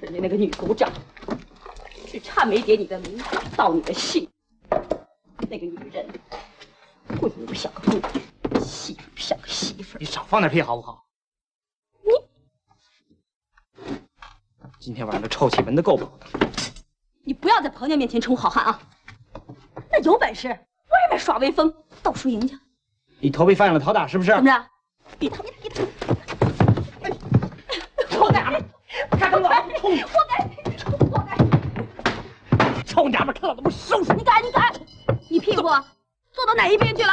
[0.00, 0.92] 人家那个女组长，
[2.04, 3.18] 只差没点你的名，
[3.56, 4.28] 盗你的姓。
[5.48, 6.05] 那个女人，
[7.56, 9.98] 闺女不像个闺女，媳妇不像个媳妇。
[9.98, 11.06] 你少放点屁好不好？
[12.02, 12.10] 你。
[14.78, 16.26] 今天晚上都臭气闻得够不够的？
[17.24, 18.78] 你不要在婆娘面前充好汉啊！
[19.90, 20.56] 那有本事外
[21.10, 22.60] 面耍威风，到输赢家。
[23.20, 24.32] 你头被犯了讨打是不是？
[24.32, 24.66] 怎么着？
[25.18, 25.38] 别打！
[25.38, 25.80] 别打！
[27.00, 27.16] 别打！
[28.10, 28.62] 臭娘们，
[29.12, 29.48] 看我！
[29.48, 29.48] 活
[30.28, 30.44] 该！
[31.08, 31.38] 活该！
[32.84, 34.22] 臭娘们，看老子不收拾你！
[34.22, 34.44] 敢！
[34.44, 34.72] 你敢！
[35.30, 35.62] 你屁股
[36.32, 37.12] 坐到哪一边去了？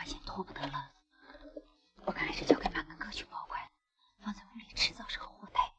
[0.00, 0.94] 块钱拖不得了，
[2.06, 3.70] 我看还是交给马根哥去保管，
[4.20, 5.74] 放在屋里迟早是个祸害。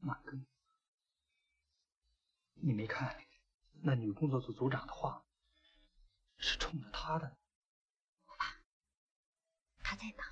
[0.00, 0.46] 马根，
[2.56, 3.24] 你没看
[3.80, 5.24] 那女工作组组长的话
[6.36, 7.38] 是冲着他的？
[9.82, 10.30] 他在哪，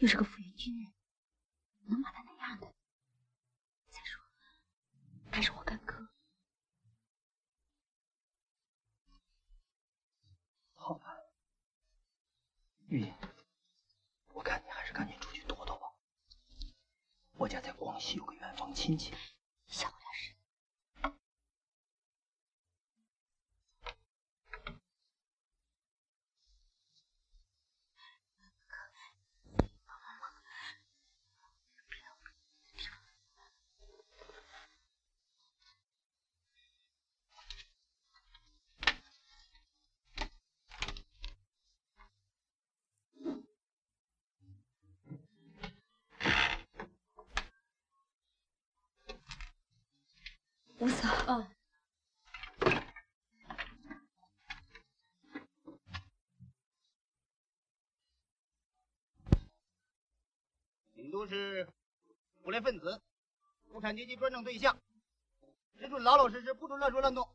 [0.00, 0.92] 又是个复员军人，
[1.84, 2.74] 能把他那样的？
[3.88, 4.20] 再说，
[5.32, 5.94] 他是我干哥。
[10.74, 11.16] 好吧，
[12.88, 13.10] 玉，
[14.34, 15.86] 我看你还是赶紧出去躲躲吧。
[17.32, 19.14] 我家在广西有个远房亲戚。
[50.82, 51.46] 五嫂，嗯，
[60.94, 61.68] 你们都是
[62.42, 63.00] 不良分子，
[63.68, 64.76] 无产阶级专政对象，
[65.78, 67.28] 只准老老实实，不准乱说乱动。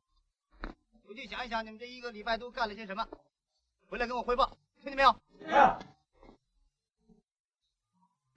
[1.05, 3.07] 回去想一想，你们这一个礼拜都干了些什么，
[3.87, 5.21] 回来跟我汇报，听见没有？
[5.39, 5.45] 是。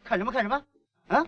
[0.05, 0.65] 看什么看什么？
[1.09, 1.27] 啊？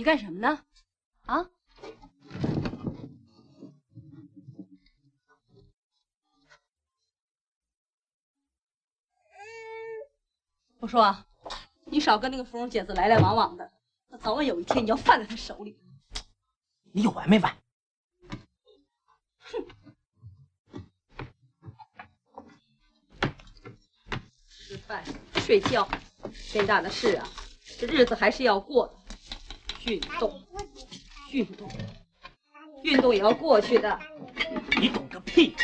[0.00, 0.64] 你干什么呢？
[1.26, 1.46] 啊？
[10.78, 11.26] 我说啊，
[11.84, 13.70] 你少跟那个芙蓉姐子来来往往的，
[14.08, 15.78] 那早晚有一天你要犯在她手里。
[16.92, 17.54] 你有完没完？
[19.38, 19.66] 哼
[24.48, 25.04] 吃饭、
[25.44, 25.86] 睡觉，
[26.32, 27.28] 天大的事啊，
[27.78, 28.99] 这日子还是要过的。
[29.86, 30.40] 运动，
[31.32, 31.68] 运动，
[32.82, 33.98] 运动也要过去的。
[34.80, 35.54] 你懂个屁！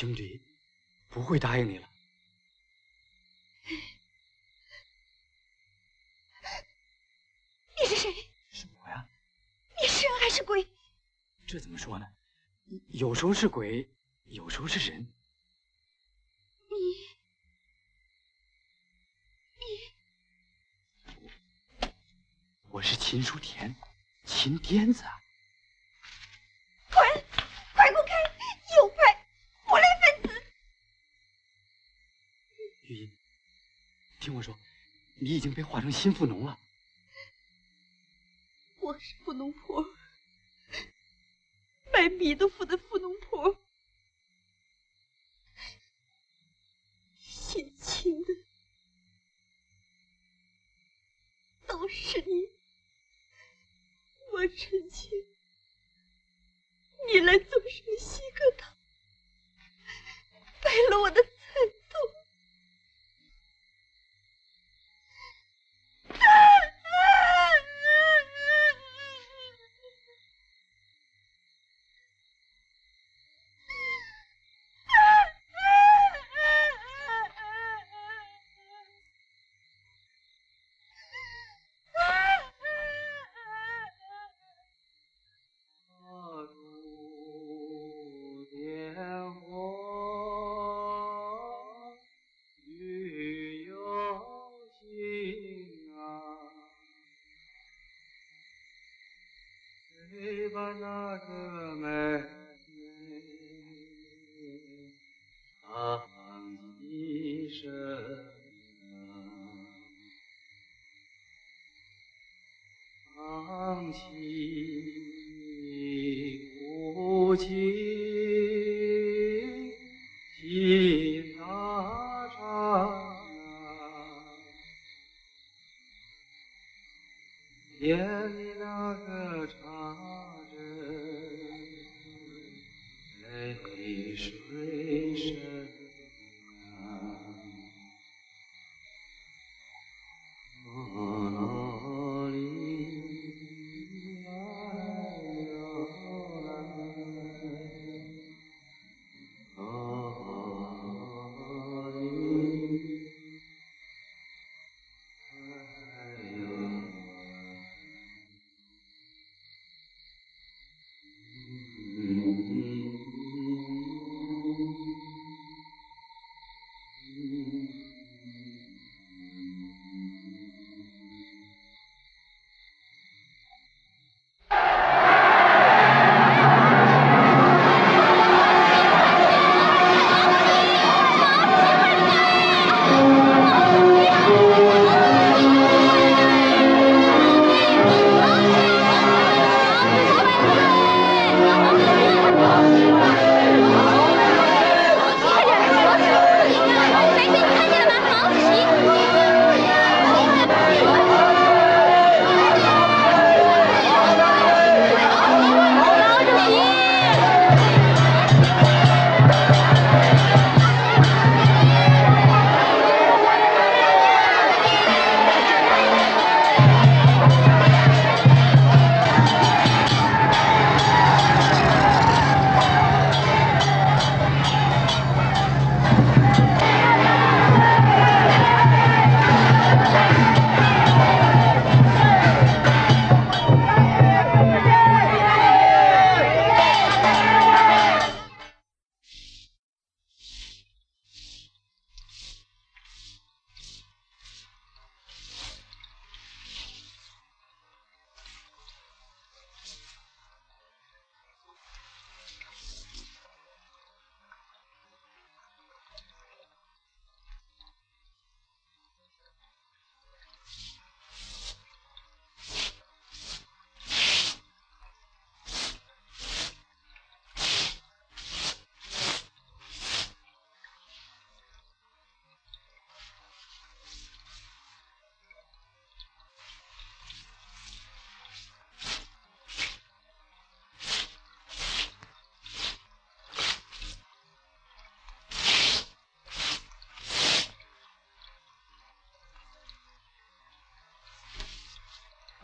[0.00, 0.40] 兄弟
[1.10, 1.86] 不会答应你了。
[7.76, 8.10] 你是谁？
[8.50, 9.06] 是我呀。
[9.82, 10.66] 你是人还是鬼？
[11.46, 12.06] 这怎么说呢？
[12.88, 13.90] 有时候是鬼
[35.30, 36.58] 你已经被化成新富农了。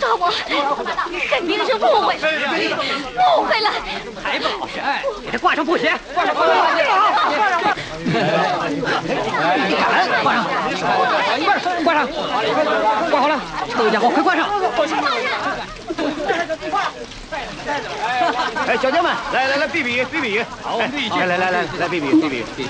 [0.01, 0.85] 抓我，
[1.31, 2.25] 肯定是误会了，
[3.39, 3.71] 误会了。
[4.23, 6.55] 还不老实，哎，给他挂上布鞋，挂上，挂上，
[10.23, 10.47] 挂上，
[11.39, 11.73] 你敢挂上？
[11.85, 12.09] 挂上，
[13.11, 13.41] 挂好了，
[13.75, 14.49] 臭家伙，快挂上！
[18.67, 22.69] 哎，小将们，来来来，比比比比，好，来来来来来比比比比比。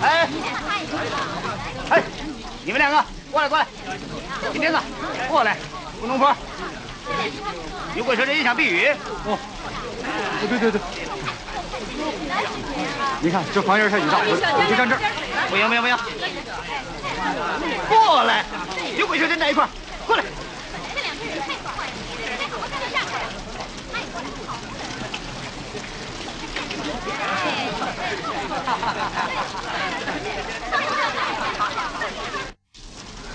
[0.00, 0.28] 哎，
[1.90, 2.02] 哎，
[2.64, 3.66] 你们两个过来过来，
[4.52, 4.78] 金鞭子
[5.28, 5.56] 过来，
[6.02, 6.34] 吴农坡，
[7.94, 8.88] 有鬼说这一场避雨。
[9.24, 9.38] 哦，
[10.48, 10.80] 对对对，
[13.20, 15.00] 你看这房檐下有道，我就站这儿。
[15.48, 15.96] 不行不行不行，
[17.88, 18.44] 过来，
[18.98, 19.68] 有鬼说真在一块儿，
[20.06, 20.24] 过来。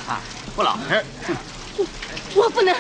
[0.08, 0.22] 啊，
[0.56, 1.04] 不老实！
[2.36, 2.76] 我不能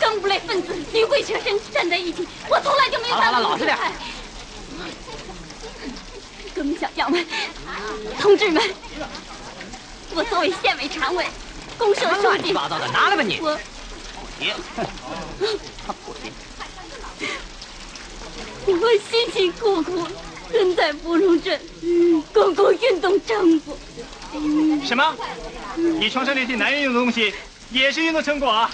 [0.00, 3.14] 跟无赖分子女鬼蛇神站在一起，我从来就没有。
[3.14, 3.76] 好了，老实点。
[6.54, 7.26] 革命小将们、
[8.20, 8.62] 同志们，
[10.14, 11.26] 我作为县委常委、
[11.78, 13.38] 公社书记，乱八糟的，拿来吧你。
[13.40, 13.58] 我
[14.38, 14.54] 行，
[16.04, 16.32] 不行。
[18.66, 20.06] 我辛辛苦苦
[20.50, 21.60] 跟在芙蓉镇
[22.32, 23.76] 公共运动成果。
[24.84, 25.14] 什么？
[25.98, 27.34] 你床上那些男人用的东西
[27.70, 28.70] 也是运动成果啊？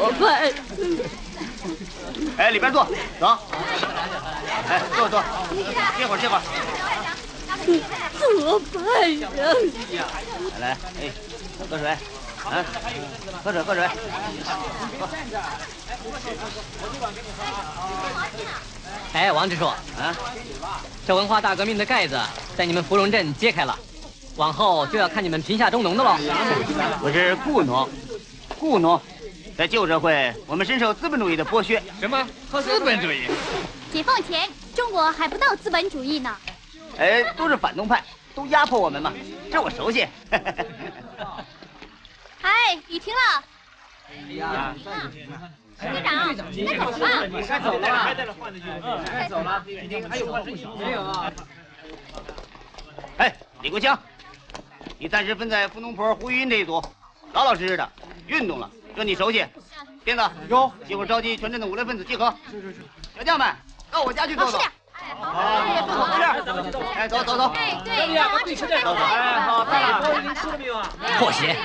[0.00, 0.52] 我办？
[2.36, 2.84] 哎，里边坐，
[3.20, 3.38] 走。
[4.68, 5.22] 哎，坐坐，
[5.96, 6.42] 歇会儿歇会儿。
[8.18, 9.30] 做犯人。
[10.60, 11.10] 来来，哎，
[11.70, 11.96] 喝水，
[12.50, 12.64] 啊，
[13.44, 13.88] 喝水喝水。
[19.12, 20.16] 哎，王支书，啊，
[21.06, 22.18] 这文化大革命的盖子
[22.56, 23.78] 在你们芙蓉镇揭开了，
[24.36, 26.16] 往后就要看你们贫下中农的喽。
[27.02, 27.88] 我是雇农，
[28.58, 29.00] 雇农，
[29.56, 31.82] 在旧社会，我们深受资本主义的剥削。
[32.00, 32.26] 什么？
[32.62, 33.28] 资本主义？
[33.92, 36.34] 解放前，中国还不到资本主义呢。
[36.98, 38.02] 哎，都是反动派，
[38.34, 39.12] 都压迫我们嘛，
[39.50, 40.06] 这我熟悉。
[42.42, 43.44] 哎，雨停了。
[44.10, 44.74] 哎呀，
[45.80, 46.34] 队长，
[47.46, 48.14] 该走了吧？
[48.16, 49.64] 该走了，该走了，
[50.08, 50.26] 还有？
[50.76, 51.32] 没有啊。
[53.18, 53.98] 哎，李国强，
[54.98, 56.82] 你暂时分在富农坡胡云这一组，
[57.32, 57.88] 老老实实的
[58.26, 59.44] 运动了，这你熟悉。
[60.04, 62.34] 鞭子，有，一会儿召集全镇的五类分子集合。
[62.50, 62.80] 是是是。
[63.16, 63.54] 小将们，
[63.90, 64.58] 到我家去走走。
[65.14, 66.40] 好，
[67.08, 67.52] 走走走。
[67.52, 68.94] 对对，让王支书带走。
[68.94, 70.02] 哎，好，到了。
[70.06, 70.88] 都已经吃了没有啊？
[71.18, 71.56] 破鞋。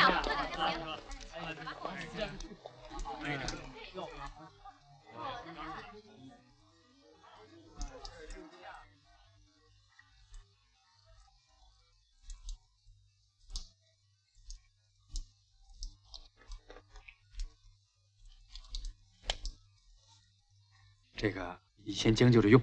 [21.15, 22.61] 这个你先将就着用，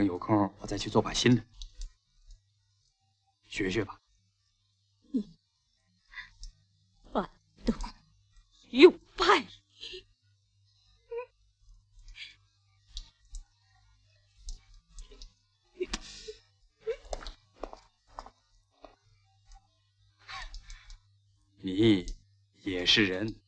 [0.00, 1.44] 等有空我再去做把新的，
[3.46, 4.00] 学学吧。
[7.12, 7.30] 反
[7.66, 7.74] 动。
[21.62, 22.06] 你
[22.62, 23.38] 也是人，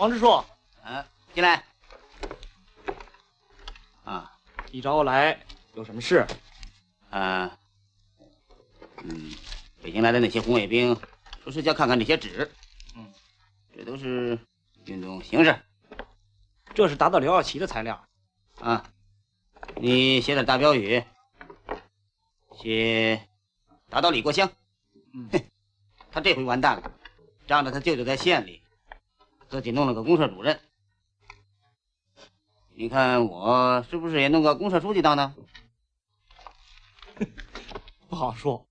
[0.00, 0.30] 王支书，
[0.82, 1.62] 啊，进来。
[4.02, 4.32] 啊，
[4.72, 5.38] 你找我来
[5.74, 6.26] 有什么事？
[7.10, 7.54] 啊，
[9.02, 9.30] 嗯，
[9.82, 10.98] 北京来的那些红卫兵
[11.44, 12.50] 说是要看看这些纸，
[12.96, 13.12] 嗯，
[13.76, 14.38] 这都是
[14.86, 15.54] 运动形式，
[16.72, 18.02] 这是打倒刘耀奇的材料。
[18.58, 18.90] 啊，
[19.76, 21.04] 你写点大标语，
[22.56, 23.28] 写
[23.90, 24.50] 打倒李国香。
[25.12, 25.28] 嗯，
[26.10, 26.90] 他这回完蛋了，
[27.46, 28.59] 仗着他舅舅在县里，
[29.50, 30.60] 自己弄了个公社主任。
[32.68, 35.34] 你看我是不是也弄个公社书记当呢？
[38.08, 38.68] 不好说。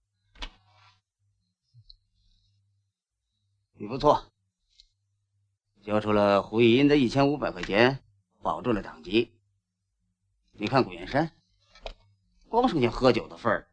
[3.74, 4.32] 你不错，
[5.84, 8.02] 交出了胡玉英的一千五百块钱，
[8.42, 9.38] 保住了党籍。
[10.54, 11.32] 你看古元山，
[12.48, 13.70] 光剩下喝酒的份儿。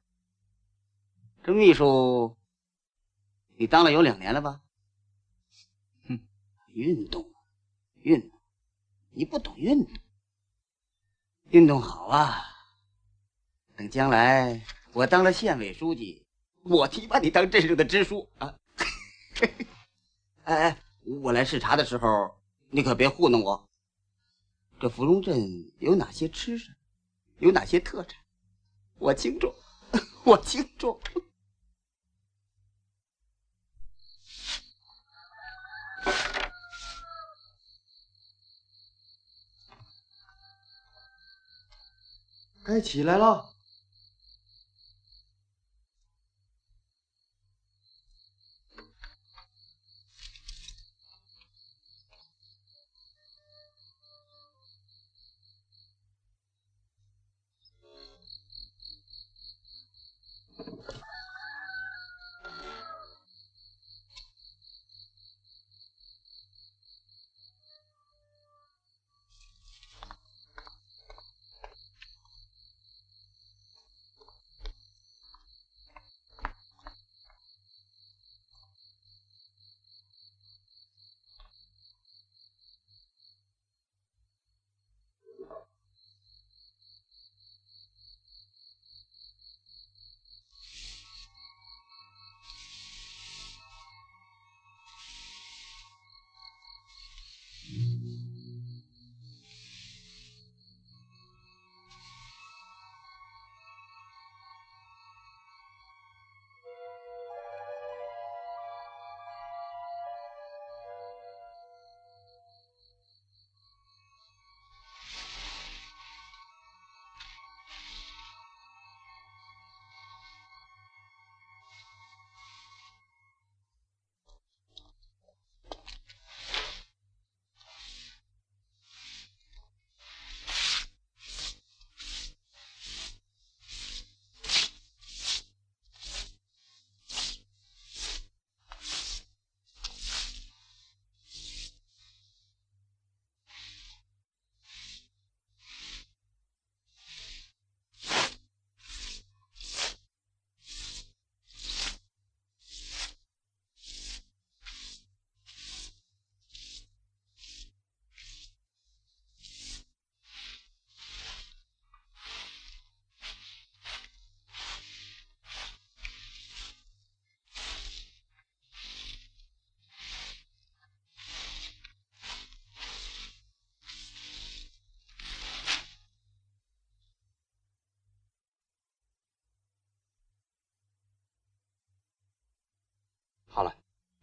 [1.45, 2.37] 这秘书，
[3.57, 4.61] 你当了有两年了吧？
[6.77, 7.27] 运动，
[8.03, 8.39] 运动，
[9.13, 9.95] 你不懂运动，
[11.49, 12.45] 运动好啊！
[13.75, 14.63] 等将来
[14.93, 16.27] 我当了县委书记，
[16.63, 18.55] 我提拔你当镇上的支书啊！
[20.45, 20.79] 哎哎，
[21.23, 23.67] 我来视察的时候，你可别糊弄我。
[24.79, 26.77] 这芙蓉镇有哪些吃食，
[27.39, 28.23] 有哪些特产，
[28.99, 29.51] 我清楚，
[30.25, 31.01] 我清楚。
[42.67, 43.56] 该起来了。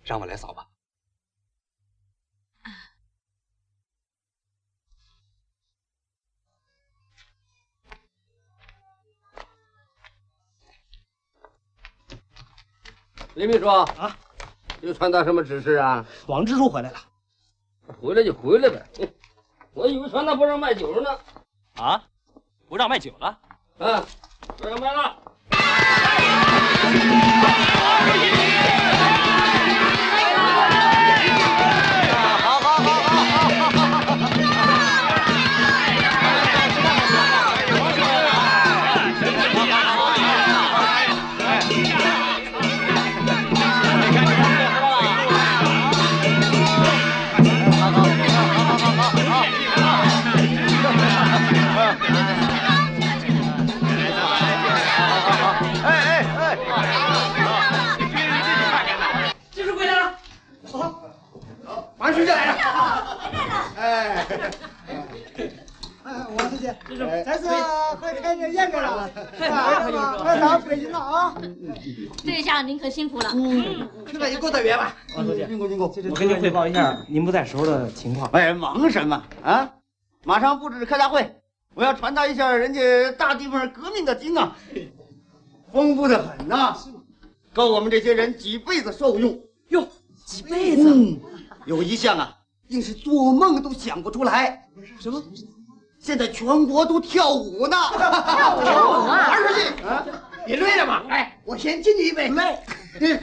[0.03, 0.67] 让我来扫吧。
[13.35, 14.15] 林秘书啊，
[14.81, 16.05] 又传达什么指示啊？
[16.27, 16.99] 王支书回来了。
[17.99, 18.85] 回来就回来呗，
[19.73, 21.09] 我以为传达不让卖酒呢。
[21.75, 22.03] 啊，
[22.69, 23.39] 不让卖酒了？
[23.79, 24.05] 嗯，
[24.57, 25.17] 不让卖了。
[66.93, 67.47] 王书记，这是
[67.99, 69.09] 快开点宴客了，
[70.19, 71.35] 快到北京了啊！
[72.23, 73.31] 这下您可辛苦了。
[73.33, 74.95] 嗯，吃了一个多月吧。
[75.15, 75.83] 王书记，辛苦辛苦。
[76.09, 78.29] 我跟您汇报一下您不在时候的情况。
[78.31, 79.73] 哎，忙什么啊？
[80.23, 81.41] 马上布置开大会，
[81.73, 84.55] 我要传达一下人家大地方革命的经啊，
[85.71, 86.77] 丰富的很呐，
[87.53, 89.39] 够我们这些人几辈子受用
[89.69, 89.87] 哟，
[90.25, 90.93] 几辈子。
[90.93, 91.19] 嗯，
[91.65, 92.35] 有一项啊，
[92.67, 94.67] 硬是做梦都想不出来。
[94.99, 95.21] 什么？
[96.03, 97.77] 现在全国都跳舞呢！
[97.95, 98.59] 跳舞
[99.07, 99.31] 啊！
[99.31, 100.05] 二书记啊，
[100.45, 101.01] 你累了吗？
[101.09, 102.27] 哎，我先敬你一杯。
[102.27, 102.59] 累，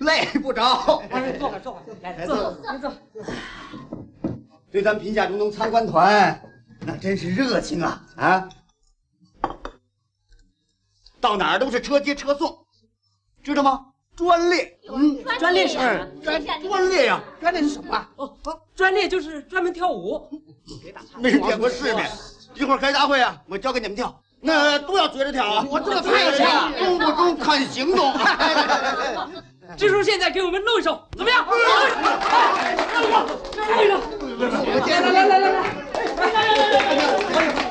[0.00, 1.02] 累不着。
[1.10, 2.92] 二位坐会坐会来坐坐坐。
[4.70, 6.38] 对咱贫下中农参观团，
[6.80, 8.48] 那真是热情啊啊！
[11.22, 12.66] 到哪儿都是车接车送，
[13.42, 13.86] 知道吗？
[14.16, 15.76] 专列，嗯，专列是
[16.22, 18.06] 专专列呀，专列是什么？
[18.16, 20.28] 哦哦，专列就是专门跳舞。
[21.18, 22.08] 没见过世面，
[22.54, 25.66] 一会儿开大会啊，我教给你们跳，那都要追着跳啊！
[25.68, 28.14] 我这太跳，中不中看行动。
[29.78, 31.46] 支书现在给我们露一手，怎么样？
[31.46, 31.74] 露一手，
[32.94, 33.08] 露
[33.82, 33.96] 一手，
[34.86, 35.64] 来来来来来来。
[37.34, 37.63] 滴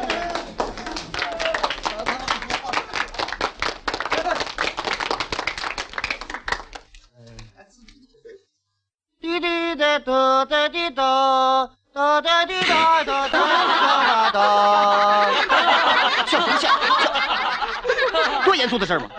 [10.06, 15.32] 哒哒滴哒，哒哒滴哒哒哒哒哒哒。
[16.26, 16.70] 笑什么笑？
[18.43, 19.10] 多严肃的事儿吗？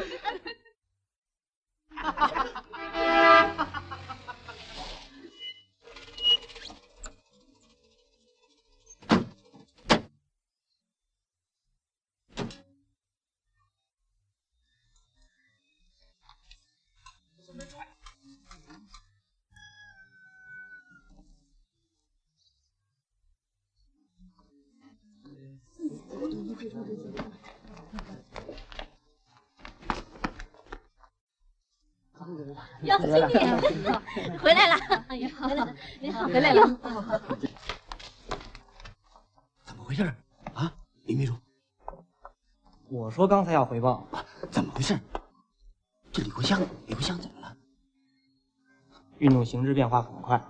[32.83, 33.35] 哟，经理
[34.39, 34.77] 回来了！
[35.09, 35.75] 哎呀，回来了，
[36.27, 36.67] 回来了。
[39.65, 40.03] 怎么回事
[40.55, 40.73] 啊？
[41.05, 41.35] 李秘书，
[42.89, 44.07] 我说刚才要汇报，
[44.51, 44.99] 怎么回事？
[46.13, 47.57] 这李国香，李国香怎么了？
[49.19, 50.43] 运动形势变化很快，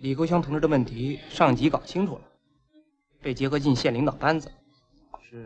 [0.00, 2.22] 李国香同志的问题，上级搞清楚了，
[3.20, 4.50] 被结合进县领导班子，
[5.20, 5.44] 是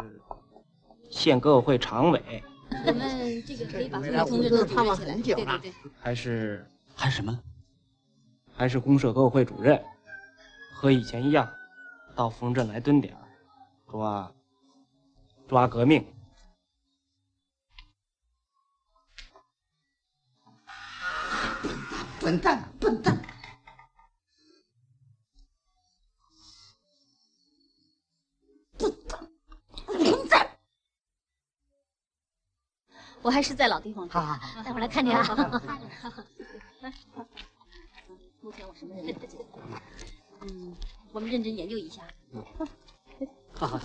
[1.11, 2.43] 县革委会常委。
[2.71, 5.61] 我们这个可以把各位同志都探望很久了，
[6.01, 7.39] 还是还是什么？
[8.55, 9.83] 还是公社革委会主任，
[10.73, 11.51] 和以前一样，
[12.14, 13.17] 到丰镇来蹲点
[13.91, 14.33] 抓
[15.47, 16.05] 抓革命。
[22.21, 23.26] 笨蛋，笨蛋！
[33.27, 34.14] 我还是在老地方住，
[34.62, 35.20] 待会儿来看你啊。
[38.41, 39.45] 目前我什么人都不记得。
[40.43, 40.77] 嗯，
[41.11, 42.03] 我们认真研究一下。
[43.53, 43.81] 好好，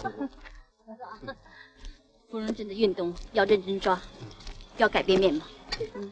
[2.29, 3.99] 芙蓉镇的运动要认真抓，
[4.77, 5.43] 要改变面貌。
[5.95, 6.11] 嗯。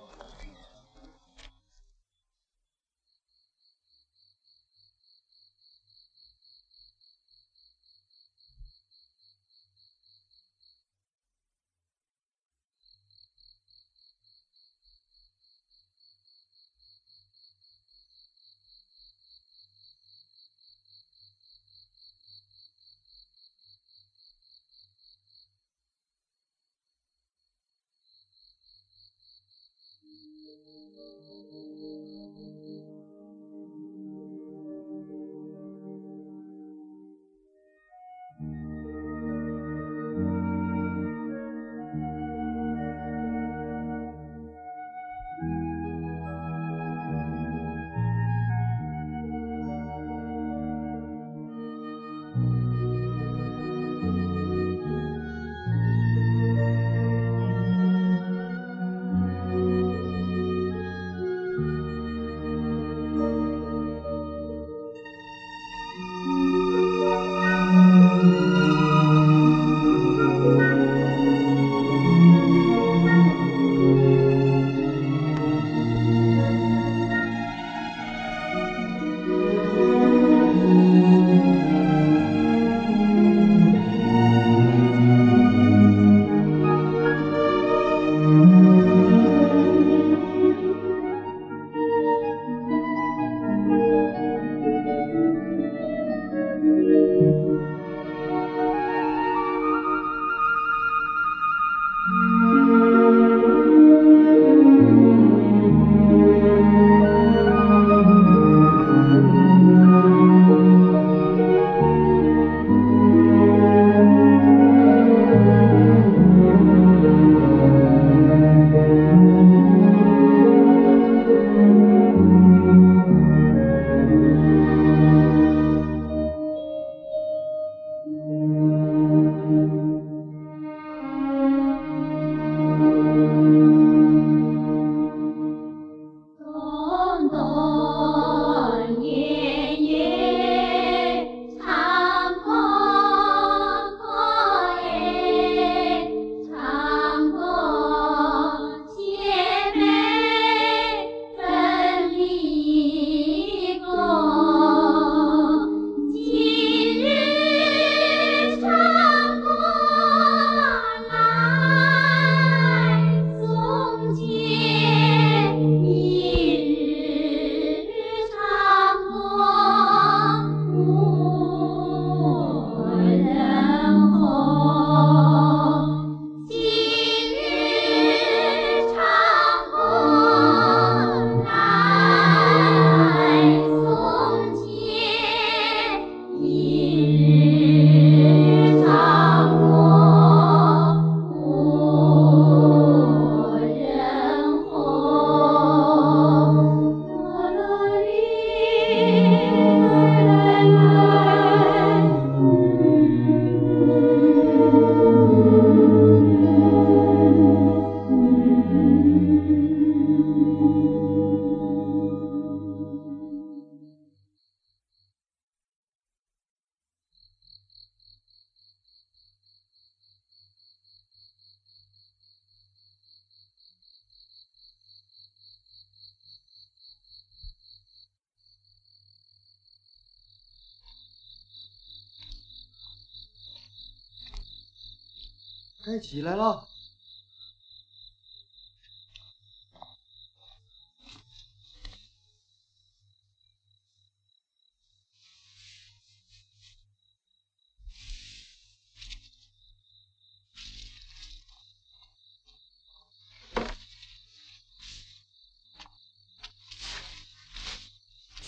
[236.00, 236.66] 该起来了。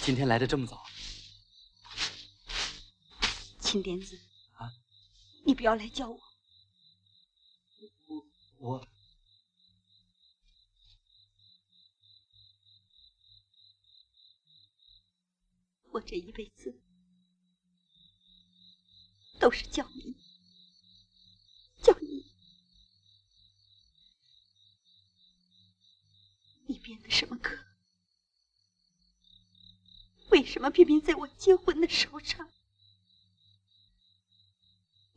[0.01, 0.85] 今天来的这么早，
[3.59, 4.17] 秦莲子
[4.53, 4.71] 啊，
[5.45, 6.30] 你不要来叫我。
[8.61, 8.87] 我
[15.89, 16.79] 我这一辈子
[19.39, 20.15] 都是叫你，
[21.81, 22.23] 叫你，
[26.67, 27.57] 你编的什么歌？
[30.29, 32.47] 为什么偏偏在我结婚的时候唱？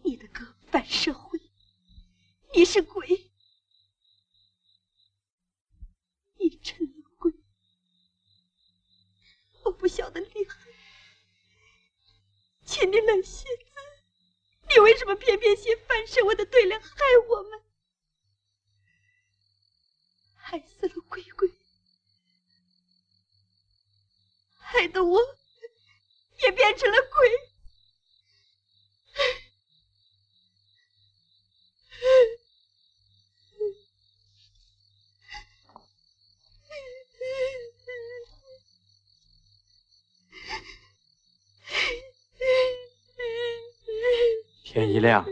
[0.03, 1.39] 你的歌反社会，
[2.55, 3.14] 你是鬼，
[16.07, 16.89] 是我的对联害
[17.29, 17.61] 我们？
[20.37, 21.51] 害死了鬼鬼。
[24.59, 25.21] 害得我
[26.43, 27.31] 也变成了鬼。
[44.65, 45.25] 天一亮，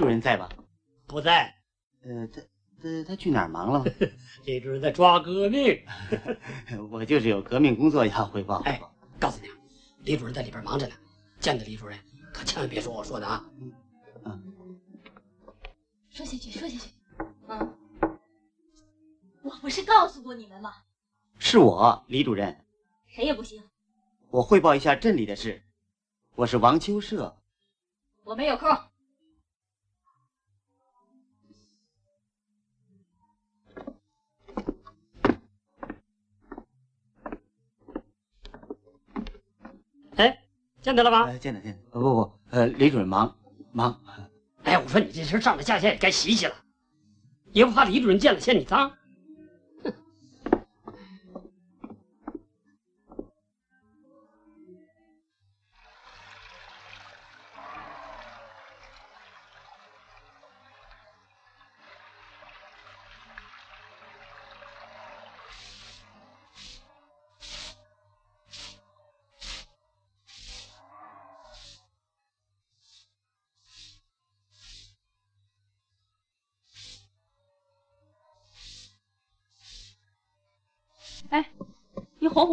[0.00, 0.48] 主任在吧？
[1.06, 1.54] 不在。
[2.02, 2.40] 呃，他
[2.82, 3.84] 他他去哪儿忙了？
[4.46, 5.78] 李主任在抓革命。
[6.90, 8.60] 我就是有革命工作要汇报。
[8.60, 8.80] 哎，
[9.20, 9.54] 告诉你啊，
[10.04, 10.94] 李主任在里边忙着呢，
[11.38, 11.98] 见到李主任
[12.32, 13.44] 可千万别说我说的啊。
[14.24, 14.42] 嗯。
[16.08, 16.90] 说下去，说下去。
[17.48, 17.76] 嗯。
[19.42, 20.72] 我不是告诉过你们吗？
[21.38, 22.64] 是我，李主任。
[23.06, 23.62] 谁也不行。
[24.30, 25.62] 我汇报一下镇里的事。
[26.36, 27.36] 我是王秋社。
[28.24, 28.68] 我没有空。
[40.20, 40.38] 哎，
[40.82, 41.32] 见到了吗？
[41.38, 41.78] 见得，见得。
[41.90, 43.34] 不不不，呃，李主任忙
[43.72, 43.98] 忙。
[44.64, 46.54] 哎，我说你这身上了下线也该洗洗了，
[47.52, 48.92] 也不怕李主任见了嫌你脏。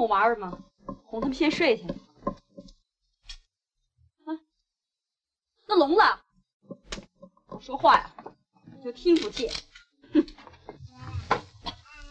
[0.07, 0.57] 哄哄娃儿嘛，
[1.03, 1.83] 哄他们先睡去。
[4.23, 4.31] 啊，
[5.67, 6.23] 那聋了，
[7.47, 8.09] 我说话呀
[8.81, 9.51] 就听不见。
[10.13, 10.25] 哼，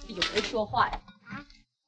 [0.09, 1.01] 有人说话呀，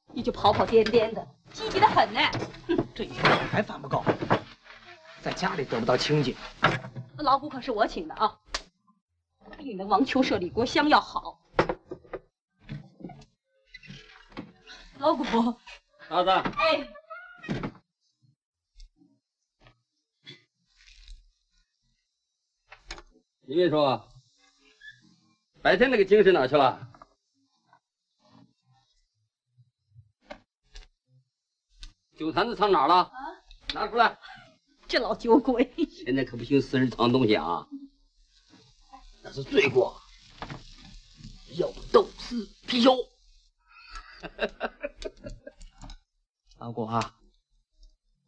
[0.07, 2.19] 你就跑跑颠颠的，积极的很呢。
[2.67, 4.03] 哼，这一天还烦不够，
[5.21, 6.35] 在家里得不到清静。
[7.15, 8.39] 那老虎可是我请的啊，
[9.59, 11.39] 比你那王秋社李国香要好。
[14.97, 15.23] 老谷，
[16.09, 16.87] 老子，哎，
[23.41, 24.09] 你别说，
[25.61, 26.87] 白天那个精神哪去了？
[32.17, 32.95] 酒坛子藏哪儿了？
[32.95, 33.13] 啊，
[33.75, 34.17] 拿出来！
[34.87, 37.67] 这老酒鬼，现在可不行私人藏东西啊，
[39.21, 40.01] 那是罪过。
[41.59, 43.07] 要斗私貔貅。
[46.59, 47.15] 老郭啊，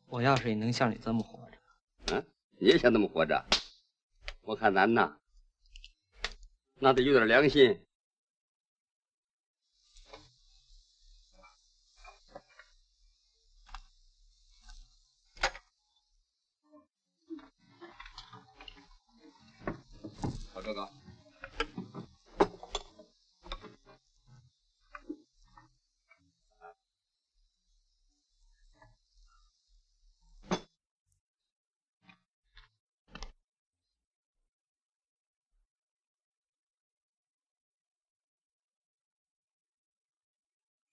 [0.07, 1.57] 我要是也能像你这么活着，
[2.13, 2.25] 嗯，
[2.59, 3.45] 你也想这么活着？
[4.43, 5.17] 我看咱呐，
[6.79, 7.85] 那得有点良心。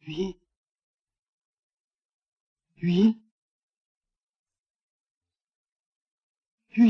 [0.08, 0.40] 语音，
[6.70, 6.88] 语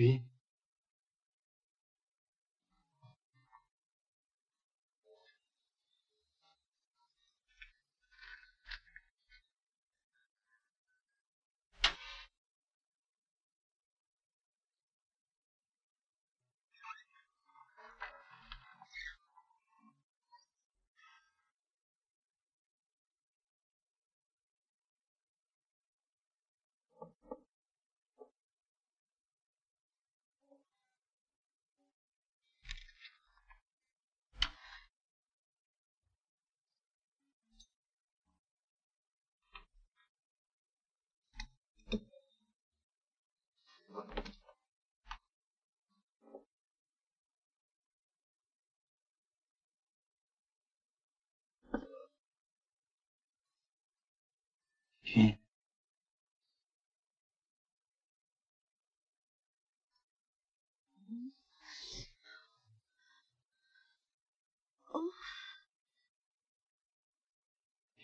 [0.00, 0.22] 音，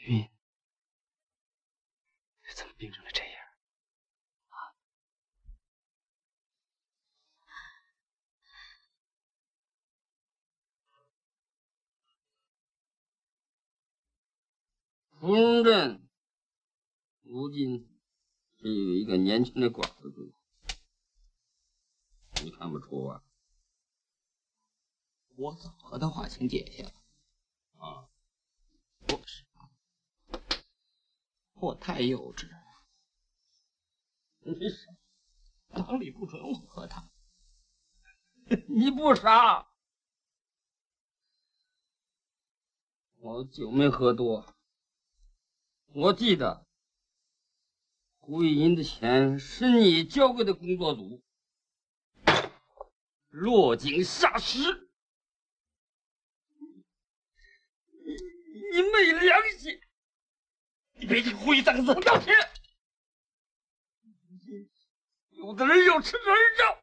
[0.06, 0.30] 语音，
[2.54, 3.32] 怎么病成了这样？
[15.18, 16.08] 芙蓉镇
[17.22, 17.98] 如今
[18.58, 20.32] 只有一个年轻的寡妇，
[22.44, 23.24] 你看不出啊？
[25.34, 26.92] 我早和他划清界限了。
[27.78, 28.08] 啊，
[29.08, 29.45] 我是，
[31.58, 32.56] 我太幼稚了。
[34.40, 34.92] 你傻，
[35.74, 37.10] 党里不准我和他。
[38.68, 39.66] 你不傻，
[43.16, 44.54] 我酒没喝多。
[45.94, 46.66] 我记得
[48.18, 51.24] 胡玉英的钱是你交给的工作组，
[53.30, 54.58] 落井下石，
[58.04, 58.12] 你
[58.72, 59.80] 你没良心！
[60.98, 62.30] 你别提胡玉三个字，不要提！
[65.30, 66.26] 有的人要吃人
[66.58, 66.82] 肉，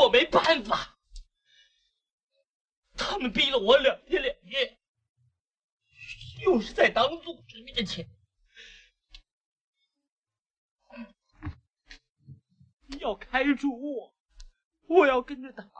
[0.00, 0.98] 我没办法，
[2.96, 4.80] 他们逼了我两天两夜。
[6.40, 8.08] 又是在党组织面前，
[12.98, 14.14] 要开除我，
[14.88, 15.70] 我要跟着党。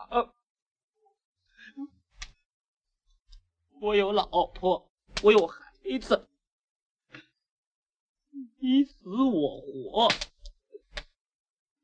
[3.85, 4.91] 我有老婆，
[5.23, 5.63] 我有孩
[6.01, 6.27] 子，
[8.57, 10.09] 你死我活，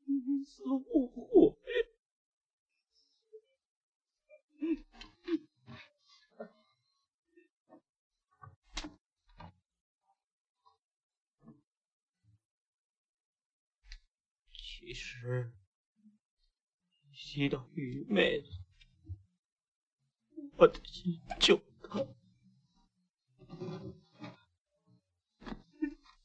[0.05, 1.55] 你死我活。
[14.51, 15.53] 其实，
[17.13, 18.47] 提到玉妹子，
[20.57, 21.61] 我的心就，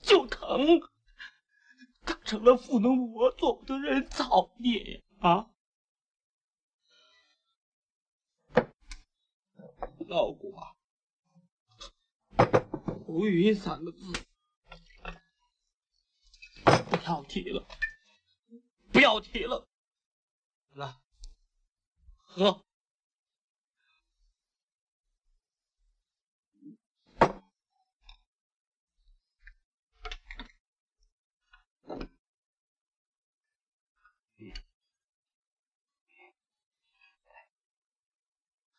[0.01, 0.81] 就疼。
[2.03, 5.51] 他成了糊弄我做的人造孽啊！
[10.07, 10.77] 老谷啊，
[13.07, 13.99] 无语三个字，
[16.65, 17.67] 不要提了。
[18.93, 19.69] 不要提了，
[20.71, 20.95] 来
[22.15, 22.66] 喝。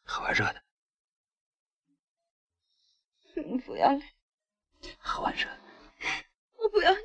[0.07, 0.63] 喝碗热的。
[3.35, 4.15] 你不要累。
[4.97, 5.59] 喝碗热的。
[6.53, 7.03] 我不要你累。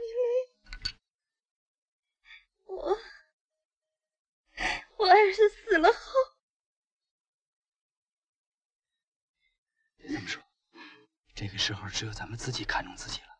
[2.64, 2.98] 我
[4.96, 6.12] 我儿子死了后，
[9.96, 10.42] 别这么说，
[11.34, 13.31] 这个时候只有咱们自己看重自己了。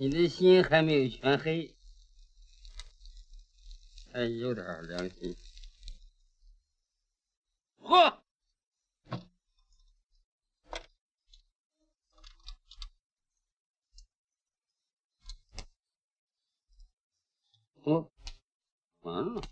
[0.00, 1.74] 你的心还没有全黑，
[4.12, 5.36] 还有点良心。
[7.78, 8.22] 喝。
[17.82, 18.08] 哦，
[19.00, 19.42] 完了，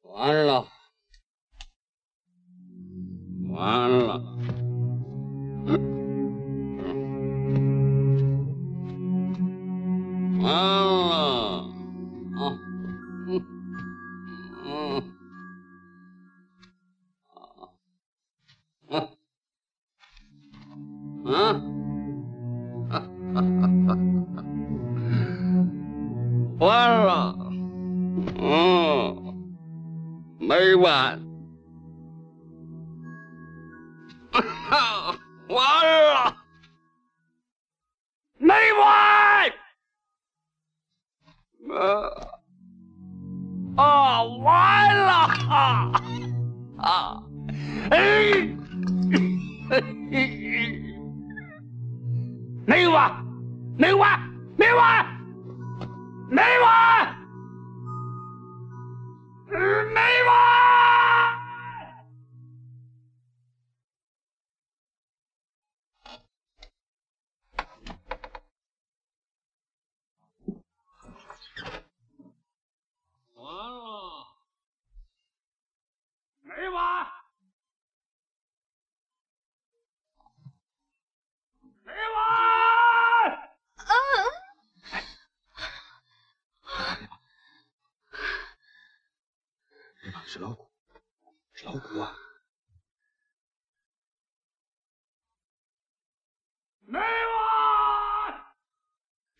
[0.00, 0.66] 完了，
[3.50, 4.38] 完了。
[5.66, 6.01] 嗯
[10.44, 10.48] 嗯
[22.90, 22.98] 啊
[23.34, 23.94] 啊啊！
[26.58, 26.66] 完
[27.06, 27.36] 了，
[28.40, 29.48] 嗯，
[30.40, 31.20] 没完，
[35.48, 35.56] 完
[35.86, 36.36] 了，
[38.38, 39.52] 没完。
[41.72, 42.12] 呃
[43.76, 45.12] 啊，完了
[45.48, 45.90] 啊
[46.78, 47.22] 啊！
[47.90, 47.96] 哎，
[52.66, 53.10] 没完，
[53.78, 54.20] 没完，
[54.58, 55.06] 没完，
[56.28, 57.01] 没完，
[90.32, 90.66] 是老虎，
[91.52, 92.16] 是老虎啊！
[96.86, 97.04] 没完，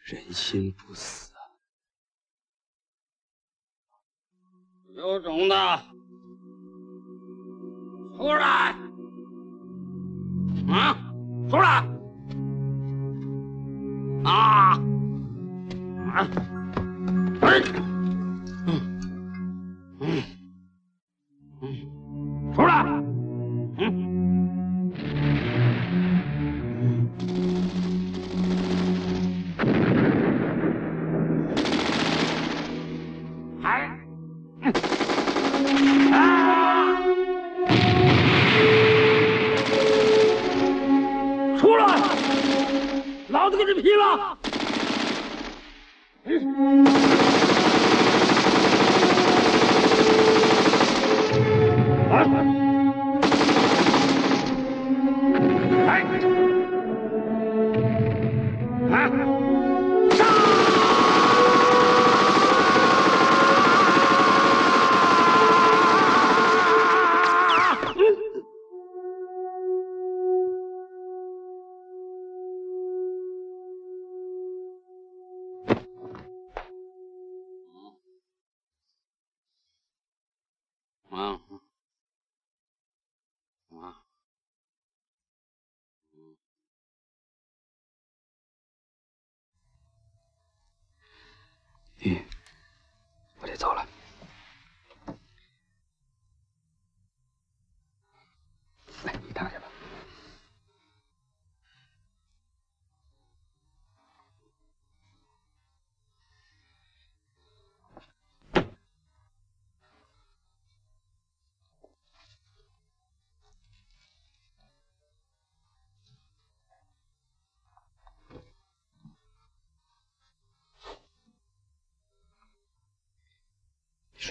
[0.05, 1.41] 人心不死啊！
[4.91, 5.79] 有种的，
[8.19, 8.77] 出来！
[10.69, 10.95] 啊，
[11.49, 11.89] 出来！
[14.25, 14.77] 啊！
[16.13, 16.29] 啊！
[17.41, 17.63] 哎！
[18.67, 19.01] 嗯
[20.01, 20.23] 嗯
[21.63, 22.85] 嗯，出来！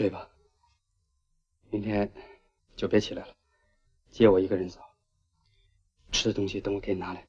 [0.01, 0.31] 睡吧，
[1.69, 2.11] 明天
[2.75, 3.35] 就别起来了，
[4.09, 4.81] 接我一个人走。
[6.11, 7.27] 吃的东西等我给你拿来。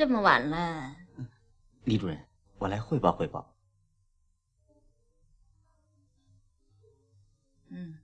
[0.00, 0.96] 这么晚了，
[1.84, 2.18] 李主任，
[2.56, 3.54] 我来汇报汇报。
[7.68, 7.98] 嗯，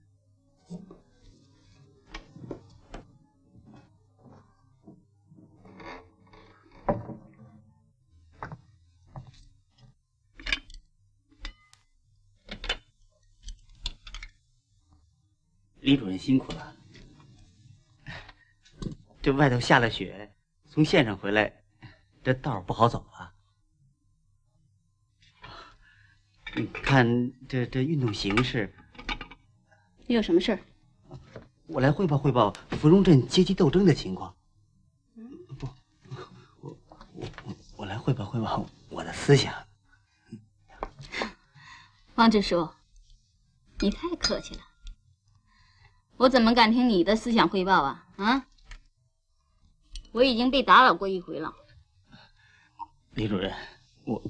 [15.79, 16.75] 李主任辛苦了。
[19.19, 20.31] 这外头下了雪，
[20.67, 21.63] 从县上回来，
[22.27, 23.31] 这道不好走啊。
[26.57, 28.75] 你看这这运动形势，
[30.07, 30.59] 你有什么事儿？
[31.67, 34.35] 我来汇报汇报芙蓉镇阶级斗争的情况。
[35.57, 35.69] 不，
[36.59, 39.53] 我我我我来汇报汇报我的思想。
[42.15, 42.69] 王支书，
[43.79, 44.61] 你太客气了。
[46.17, 48.05] 我怎么敢听你的思想汇报啊？
[48.17, 48.47] 啊！
[50.11, 51.55] 我已经被打扰过一回了。
[53.17, 53.51] 李主任，
[54.05, 54.23] 我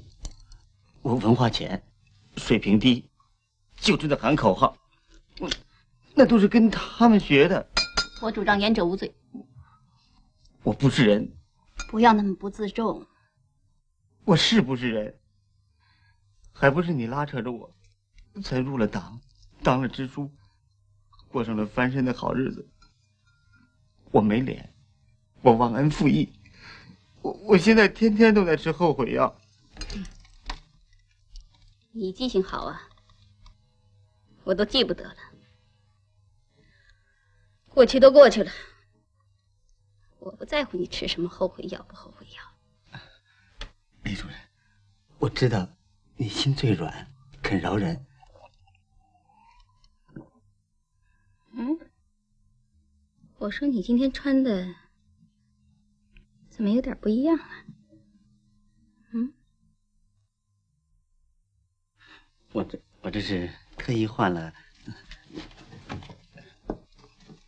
[1.02, 1.82] 我文化浅，
[2.38, 3.06] 水平低，
[3.76, 4.74] 就知道喊口号，
[5.40, 5.50] 我
[6.14, 7.68] 那都是跟他们学的。
[8.22, 9.14] 我主张言者无罪。
[10.62, 11.30] 我不是人，
[11.90, 13.06] 不要那么不自重。
[14.24, 15.18] 我是不是人？
[16.54, 17.70] 还不是你拉扯着我，
[18.42, 19.20] 才入了党，
[19.62, 20.32] 当了支书，
[21.28, 22.66] 过上了翻身的好日子。
[24.12, 24.72] 我没脸。
[25.42, 26.32] 我忘恩负义，
[27.28, 29.38] 我我现在天天都在吃后悔药。
[31.92, 32.88] 你记性好啊，
[34.44, 35.16] 我都记不得了。
[37.68, 38.50] 过去都过去了，
[40.20, 43.00] 我不在乎你吃什么后悔药不后悔药。
[44.04, 44.34] 李主任，
[45.18, 45.68] 我知道
[46.16, 48.06] 你心最软，肯饶人。
[51.52, 51.78] 嗯，
[53.36, 54.74] 我说你今天穿的。
[56.58, 57.64] 怎么有点不一样啊？
[59.12, 59.32] 嗯，
[62.50, 64.52] 我这我这是特意换了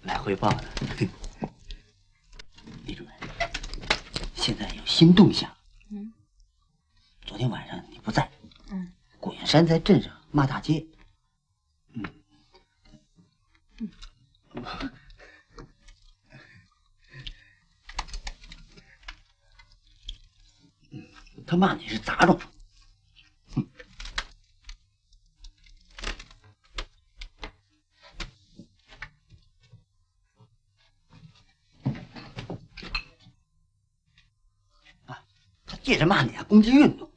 [0.02, 0.64] 来汇报的。
[2.86, 3.12] 李主任，
[4.36, 5.52] 现在有新动向。
[5.88, 6.12] 嗯，
[7.26, 8.30] 昨天晚上你不在。
[8.70, 10.86] 嗯，古元山在镇上骂大街。
[11.94, 12.04] 嗯。
[13.78, 13.90] 嗯。
[21.50, 22.40] 他骂你是杂种，
[35.06, 35.26] 啊！
[35.66, 37.10] 他借着骂你啊，攻击运动。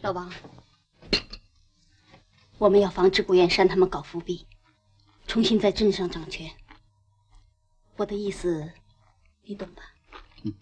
[0.00, 0.30] 老王，
[2.58, 4.46] 我们要防止古燕山他们搞复辟。
[5.28, 6.50] 重新在镇上掌权，
[7.96, 8.72] 我的意思，
[9.42, 9.82] 你懂吧？
[10.42, 10.54] 嗯，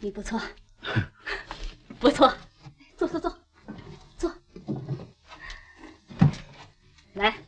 [0.00, 0.38] 你不错，
[2.00, 2.34] 不错，
[2.96, 3.38] 坐坐坐，
[4.18, 4.34] 坐，
[7.14, 7.47] 来。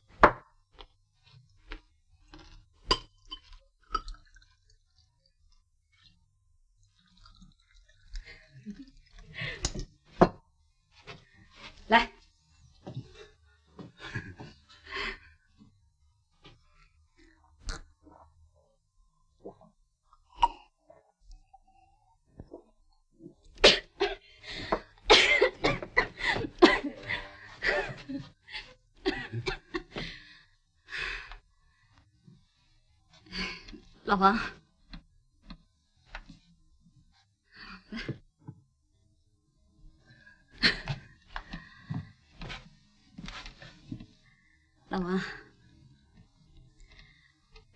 [34.21, 34.39] 王，
[44.91, 45.19] 老王，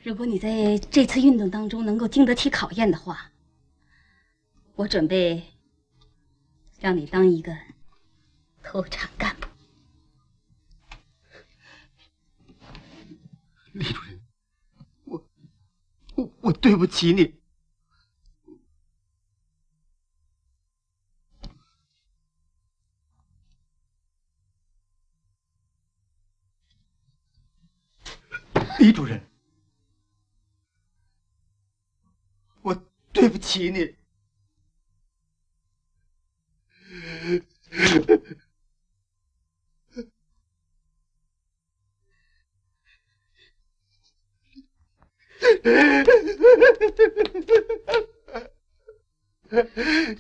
[0.03, 3.31] 如果你在这次运动当中能够经得起考验的话，
[4.75, 5.43] 我准备
[6.79, 7.57] 让你当一个
[8.62, 9.34] 脱产干
[16.45, 17.41] 我对不起你，
[28.79, 29.27] 李主任，
[32.61, 32.75] 我
[33.11, 33.97] 对不起你。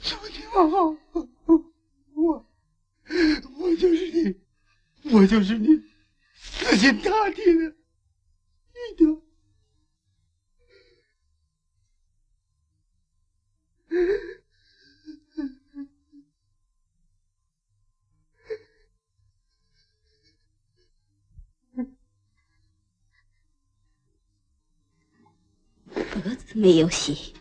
[0.00, 2.46] 从今往后我
[3.58, 4.36] 我就是你
[5.12, 5.82] 我就是你
[6.36, 7.74] 死心塌地的。
[8.74, 9.22] 一条
[26.20, 27.34] 格子没有洗。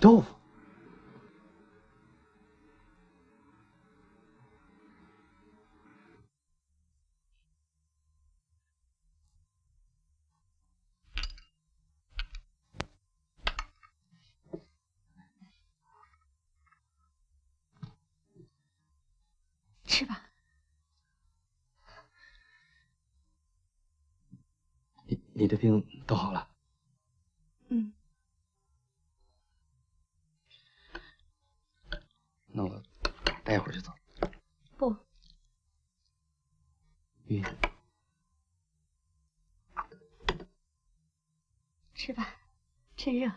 [0.00, 0.34] 豆腐。
[19.84, 20.22] 吃吧。
[25.06, 26.49] 你你的病都好了。
[33.50, 33.92] 待会儿就走。
[34.76, 34.96] 不，
[37.26, 37.42] 玉，
[41.96, 42.36] 吃吧，
[42.96, 43.28] 趁热。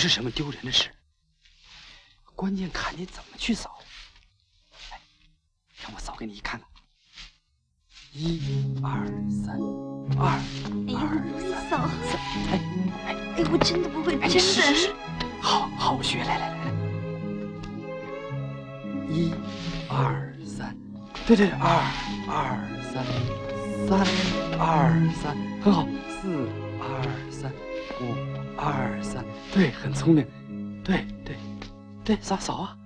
[0.00, 0.88] 是什么丢人的事，
[2.34, 3.78] 关键看你怎么去扫。
[4.90, 4.98] 哎，
[5.82, 6.66] 让我扫给你看看。
[8.12, 8.40] 一、
[8.82, 9.60] 二、三，
[10.18, 10.40] 二、
[10.88, 10.98] 二、
[11.68, 11.78] 三，
[12.08, 12.18] 三。
[12.50, 12.58] 哎
[13.04, 14.94] 哎哎，我真的不会，哎，真你试试试的。，
[15.42, 16.70] 好好学，来来来来。
[19.10, 19.34] 一、
[19.90, 20.74] 二、三，
[21.26, 21.76] 对对，二、
[22.26, 22.56] 二、
[22.90, 23.04] 三，
[23.86, 24.00] 三、
[24.58, 25.86] 二、三，很好。
[30.00, 30.26] 聪明。
[30.82, 31.36] 对对
[32.02, 32.79] 对，扫扫啊。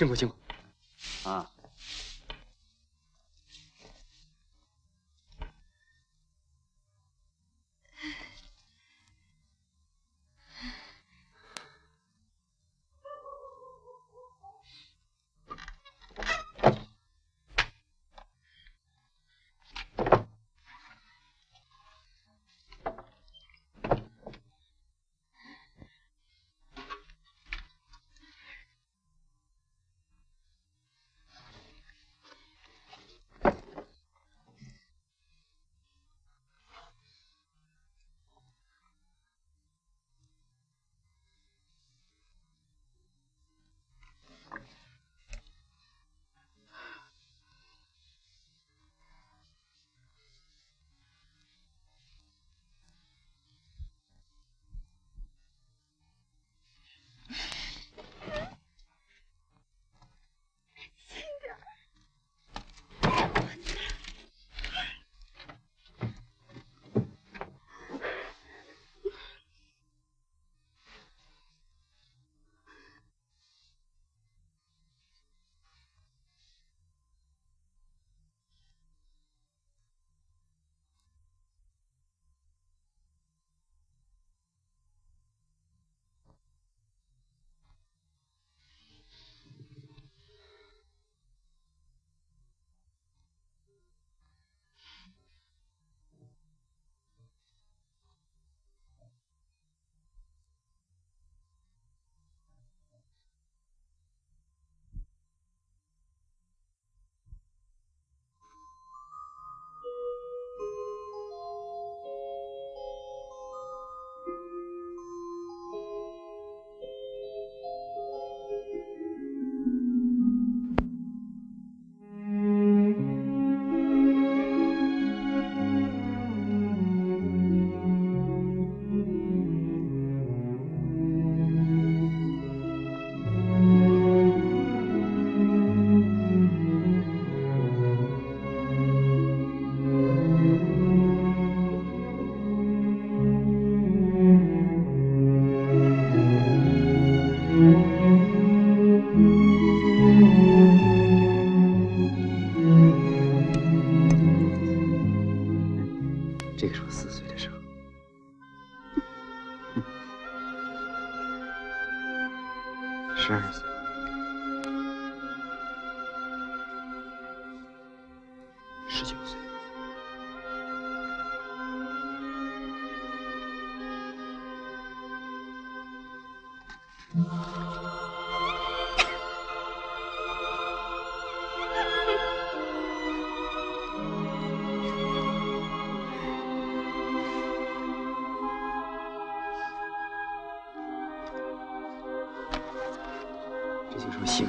[0.00, 0.39] 辛苦辛苦。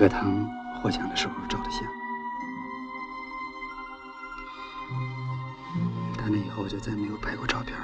[0.02, 0.49] 课堂
[0.82, 1.84] 获奖的时候照的相。
[6.18, 7.78] 打那以后，我就再没有拍过照片。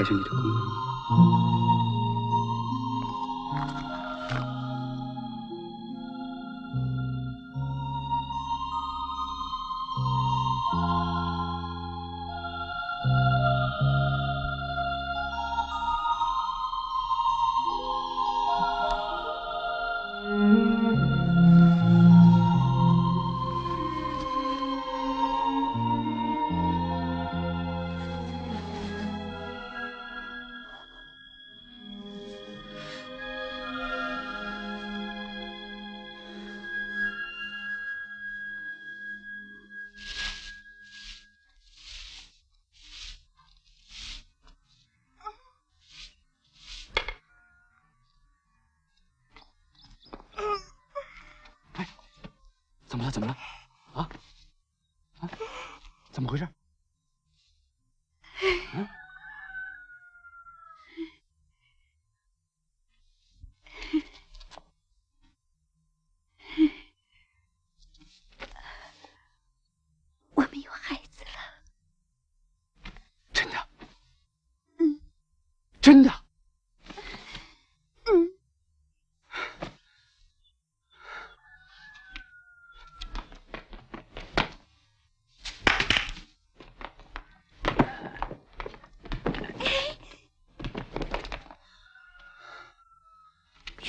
[0.00, 0.59] 感谢你的工作。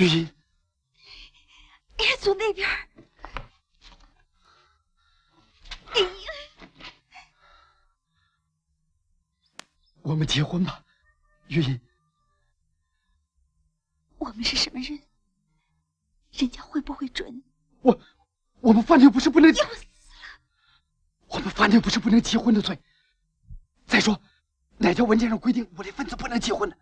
[0.02, 0.28] 玉音，
[1.98, 2.68] 哎呀，坐那边。
[2.68, 2.73] 哎
[6.02, 6.10] 呀，
[10.02, 10.84] 我们结婚吧，
[11.49, 11.80] 玉音。
[14.18, 14.99] 我们是什么人？
[16.32, 17.44] 人家会不会准？
[17.82, 18.02] 我，
[18.60, 19.53] 我们犯的又不是不能。
[19.53, 19.78] 要死了！
[21.28, 22.76] 我们犯的又不是不能结婚的罪。
[23.86, 24.19] 再说，
[24.80, 26.76] 哪条文件上规定武力分子不能结婚呢？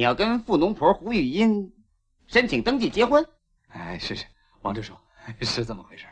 [0.00, 1.74] 你要跟富农婆胡玉英
[2.26, 3.22] 申请登记结婚？
[3.68, 4.24] 哎，是是，
[4.62, 4.96] 王支书，
[5.42, 6.06] 是这么回事。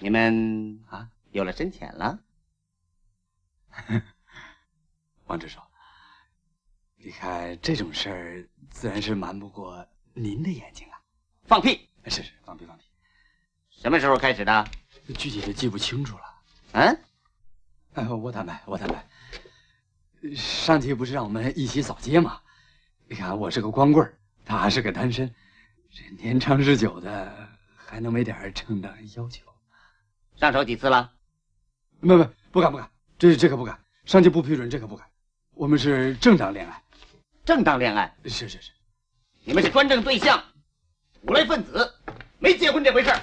[0.00, 2.18] 你们啊，有了深浅了？
[5.24, 5.58] 王支书，
[6.96, 11.00] 你看这种事儿，自然是瞒不过您的眼睛啊。
[11.44, 11.88] 放屁！
[12.04, 12.84] 是是，放屁放屁。
[13.70, 14.68] 什么时候开始的？
[15.16, 16.24] 具体的记不清楚了。
[16.72, 17.00] 嗯？
[17.94, 19.05] 哎，我坦白，我坦白。
[20.34, 22.40] 上级不是让我们一起扫街吗？
[23.08, 24.12] 你看我是个光棍
[24.44, 25.32] 他还是个单身，
[25.92, 29.42] 这年长日久的，还能没点正当要求？
[30.36, 31.12] 上手几次了？
[32.00, 35.06] 没没，不敢不敢，这这可不敢，上级不批准，这可不敢。
[35.54, 36.82] 我们是正当恋爱，
[37.44, 38.14] 正当恋爱？
[38.24, 38.72] 是是是，
[39.44, 40.42] 你们是专政对象，
[41.22, 41.94] 无赖分子，
[42.38, 43.20] 没结婚这回事儿。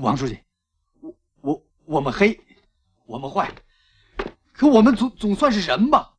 [0.00, 0.38] 王书记，
[1.00, 2.38] 我我我们黑，
[3.04, 3.52] 我们坏，
[4.52, 6.14] 可我们总总算是人吧？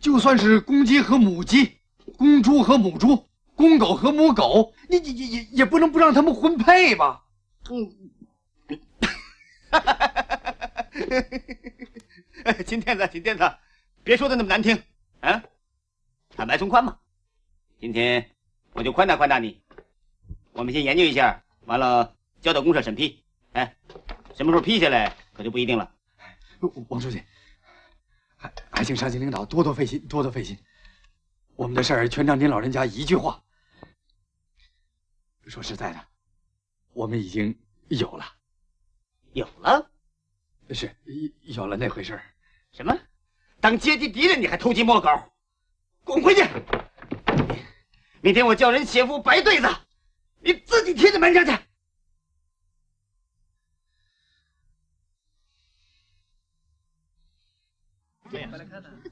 [0.00, 1.78] 就算是公鸡和母鸡，
[2.18, 7.24] 公猪和母猪，公狗和母狗，你你也也也不能不让他们婚配吧？
[7.70, 8.10] 嗯，
[12.66, 13.56] 金天子，金天子，
[14.02, 14.82] 别说的那么难听
[15.20, 15.44] 啊！
[16.36, 16.98] 坦白从宽嘛。
[17.78, 18.32] 今天
[18.72, 19.62] 我就宽大宽大你，
[20.52, 22.16] 我们先研究一下，完了。
[22.44, 23.74] 交到公社审批，哎，
[24.36, 25.90] 什么时候批下来可就不一定了。
[26.90, 27.24] 王书记，
[28.36, 30.58] 还还请上级领导多多费心，多多费心。
[31.56, 33.42] 我们的事儿全仗您老人家一句话。
[35.46, 36.06] 说实在的，
[36.92, 37.58] 我们已经
[37.88, 38.26] 有了，
[39.32, 39.90] 有了，
[40.68, 40.94] 是
[41.44, 42.20] 有了那回事
[42.72, 42.94] 什么？
[43.58, 45.08] 当阶级敌人你还偷鸡摸狗？
[46.04, 46.44] 滚回去！
[48.20, 49.66] 明天我叫人写副白对子，
[50.40, 51.63] 你自己贴在门上去。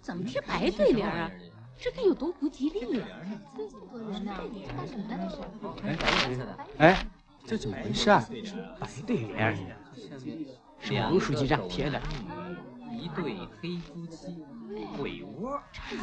[0.00, 1.30] 怎么是白对联啊？
[1.78, 3.06] 这该有多不吉利呀！
[6.78, 7.06] 哎，
[7.44, 8.24] 这怎么回事啊？
[8.78, 9.76] 白对联
[10.78, 12.00] 是王书记让贴的。
[12.92, 14.44] 一对黑夫妻，
[14.96, 15.60] 鬼窝。
[15.90, 15.96] 这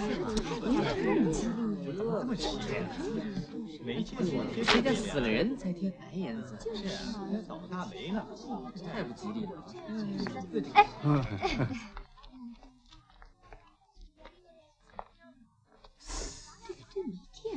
[2.26, 2.84] 么奇怪？
[3.86, 4.26] 没见过，
[4.64, 6.58] 谁家死了人才贴白颜色？
[6.76, 8.28] 是啊，倒大霉了，
[8.92, 9.64] 太不吉利了。
[10.74, 10.86] 哎。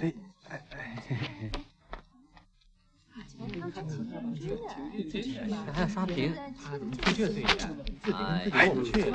[0.03, 0.13] 哎
[0.49, 1.51] 哎哎！
[5.67, 7.47] 这还要刷屏，他怎么贴这对联？
[8.03, 9.15] 自己跟自己过不去了。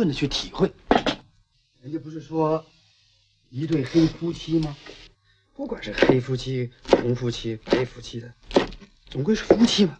[0.00, 0.72] 充分的去体会。
[1.82, 2.64] 人家不是说
[3.50, 4.74] 一对黑夫妻吗？
[5.54, 8.32] 不管是黑夫妻、红夫妻、白夫妻的，
[9.10, 9.98] 总归是夫妻嘛。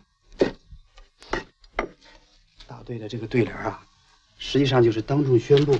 [2.66, 3.86] 大队的这个对联啊，
[4.38, 5.76] 实际上就是当众宣布，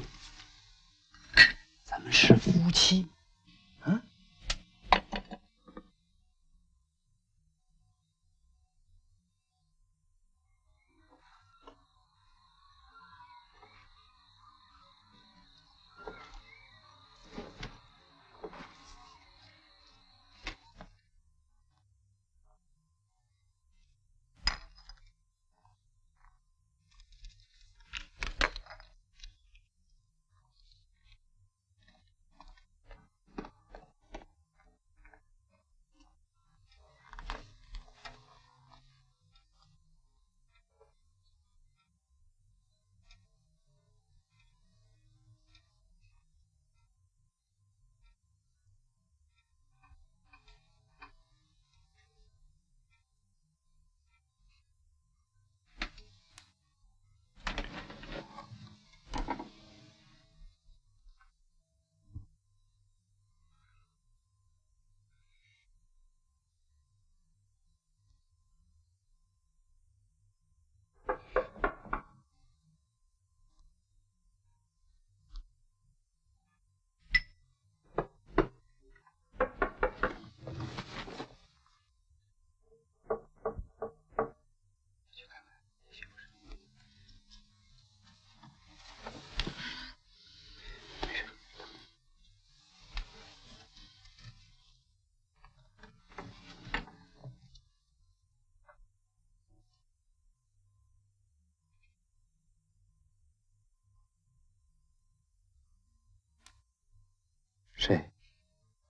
[107.81, 108.11] 谁？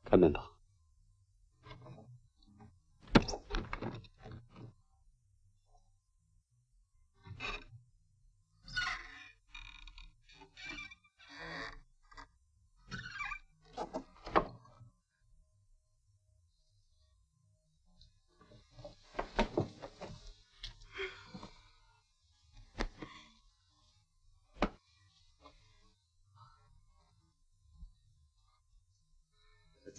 [0.04, 0.49] 开门吧。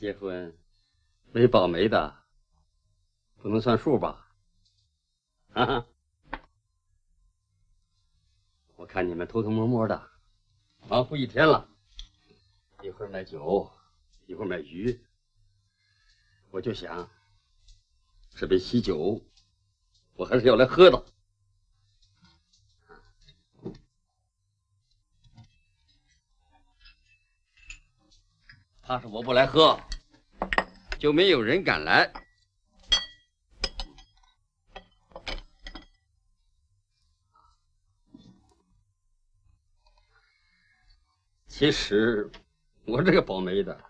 [0.02, 0.58] 结婚
[1.32, 2.24] 没保媒的，
[3.38, 4.34] 不能算数吧？
[5.54, 5.86] 啊！
[8.78, 10.10] 我看你们偷偷摸摸的，
[10.90, 11.70] 忙活一天了，
[12.82, 13.72] 一会儿买酒，
[14.26, 15.00] 一会儿买鱼，
[16.50, 17.08] 我就想，
[18.32, 19.22] 这杯喜酒，
[20.16, 21.06] 我还是要来喝的。
[28.92, 29.80] 他说我不来喝，
[31.00, 32.12] 就没有人敢来。
[41.48, 42.30] 其实
[42.84, 43.82] 我这个保媒的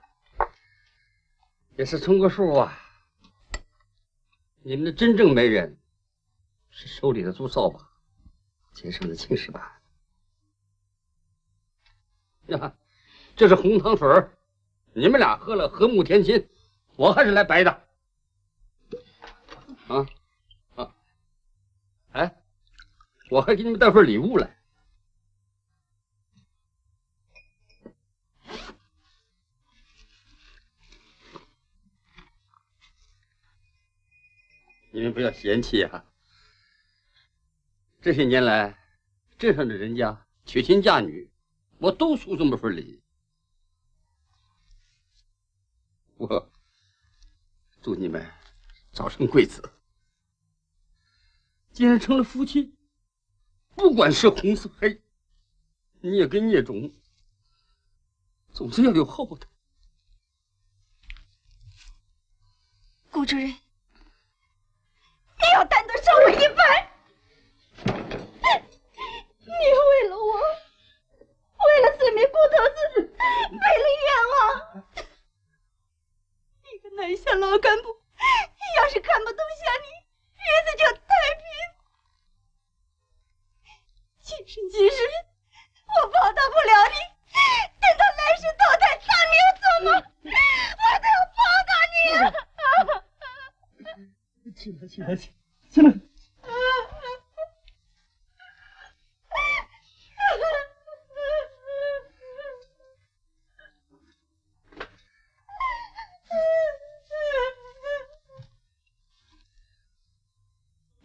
[1.77, 2.79] 也是充个数啊。
[4.61, 5.79] 你们的真正媒人
[6.69, 7.89] 是手里的朱扫把，
[8.73, 9.81] 街上的青石板。
[12.49, 12.75] 呀，
[13.35, 14.37] 这是红糖水儿
[14.93, 16.49] 你们俩喝了和睦天亲，
[16.95, 17.71] 我还是来白的。
[19.87, 20.05] 啊
[20.75, 20.95] 啊！
[22.11, 22.43] 哎，
[23.29, 24.57] 我还给你们带份礼物来。
[34.93, 36.05] 你们不要嫌弃啊！
[38.01, 38.77] 这些年来，
[39.39, 41.31] 镇上的人家娶亲嫁女，
[41.77, 43.00] 我都送这么份礼。
[46.21, 46.51] 我
[47.81, 48.23] 祝你们
[48.93, 49.73] 早生贵子。
[51.71, 52.77] 既然成了夫妻，
[53.75, 55.01] 不管是红是黑，
[56.01, 56.93] 孽跟孽种，
[58.53, 59.47] 总是要有后的。
[63.09, 63.47] 顾主任。
[63.47, 63.57] 你
[65.55, 66.87] 要担得上我一半，
[69.39, 70.39] 你为了我，
[71.17, 72.57] 为了四名顾头
[72.93, 74.05] 子，背了冤
[74.37, 74.39] 枉。
[76.91, 77.87] 一个南下老干部，
[78.77, 79.87] 要是看不懂下你，
[80.35, 80.99] 日子就太
[81.35, 81.43] 平。
[84.19, 84.97] 今生今世，
[85.87, 86.95] 我报答不了你，
[87.79, 89.99] 等到来世投胎当牛做马，我
[90.99, 91.95] 都要报答你。
[94.53, 95.31] 起来，起来，起，
[95.69, 95.89] 起来！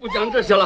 [0.07, 0.65] 不讲这些了，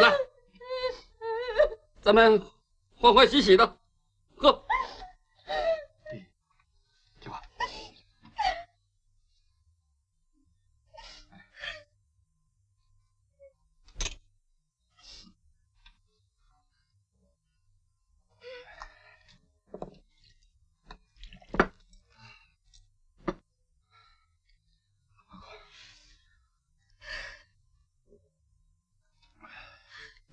[0.00, 0.12] 来，
[2.02, 2.42] 咱们
[2.96, 3.78] 欢欢喜喜的
[4.36, 4.66] 喝。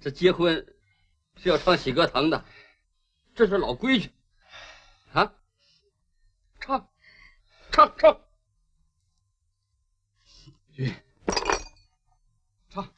[0.01, 0.65] 这结婚
[1.37, 2.43] 是要唱喜歌堂的，
[3.35, 4.11] 这是老规矩
[5.13, 5.31] 啊！
[6.59, 6.89] 唱，
[7.71, 8.21] 唱，唱，
[10.73, 10.91] 玉，
[12.69, 12.91] 唱。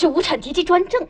[0.00, 1.06] 蔑视无产阶级专政。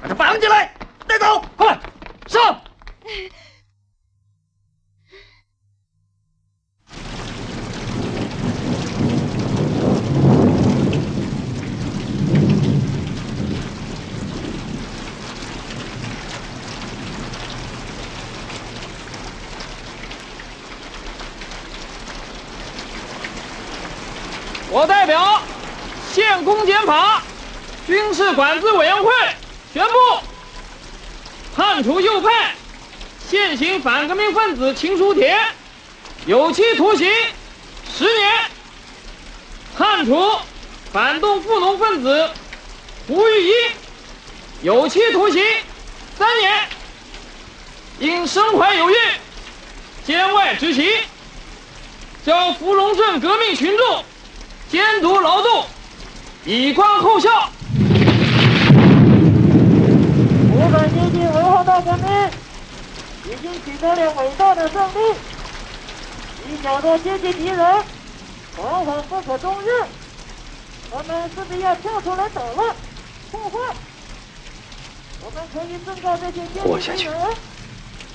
[0.00, 0.72] 把他绑起来，
[1.08, 1.76] 带走，快
[2.28, 2.60] 上！
[24.72, 25.42] 我代表
[26.20, 27.22] 县公检法
[27.86, 29.10] 军事管制委员会
[29.72, 30.18] 宣布，
[31.56, 32.54] 判处右派
[33.30, 35.40] 现行反革命分子秦书铁
[36.26, 37.10] 有期徒刑
[37.96, 38.30] 十年，
[39.78, 40.36] 判处
[40.92, 42.30] 反动富农分子
[43.08, 43.52] 胡玉一
[44.60, 45.42] 有期徒刑
[46.18, 46.68] 三年，
[47.98, 48.96] 因身怀有孕，
[50.04, 50.86] 监外执行，
[52.26, 54.04] 交芙蓉镇革命群众。
[54.70, 55.66] 监督劳动，
[56.52, 57.30] 以观后效。
[60.52, 62.10] 无产阶级文化大革命
[63.24, 65.14] 已经取得了伟大的胜利，
[66.48, 67.60] 以缴获阶级敌人
[68.58, 69.66] 往往不可终日，
[70.90, 72.74] 我们势必要跳出来捣乱
[73.30, 73.72] 破坏。
[75.22, 77.16] 我们可以宣告这些阶活下去级敌人，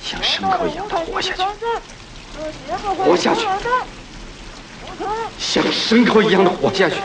[0.03, 1.41] 像牲口一样的活下去，
[3.01, 3.47] 活下去。
[5.37, 6.95] 像牲口一样的活下去。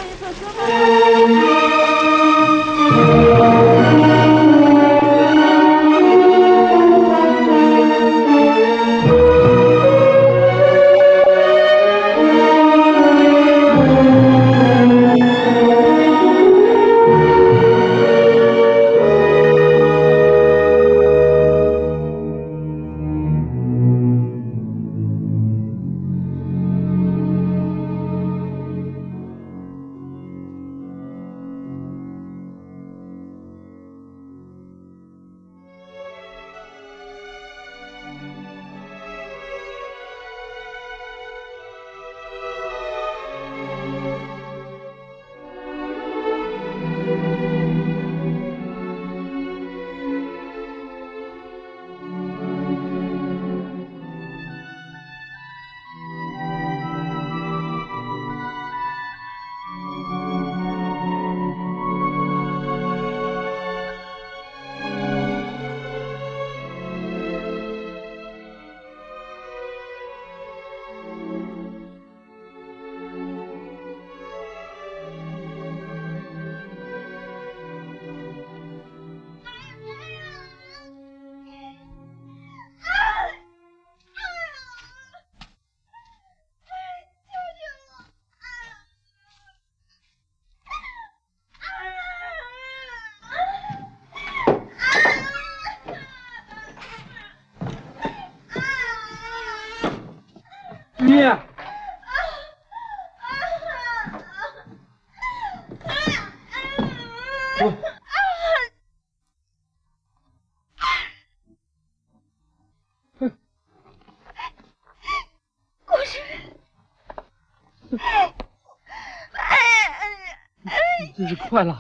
[121.51, 121.80] 坏了。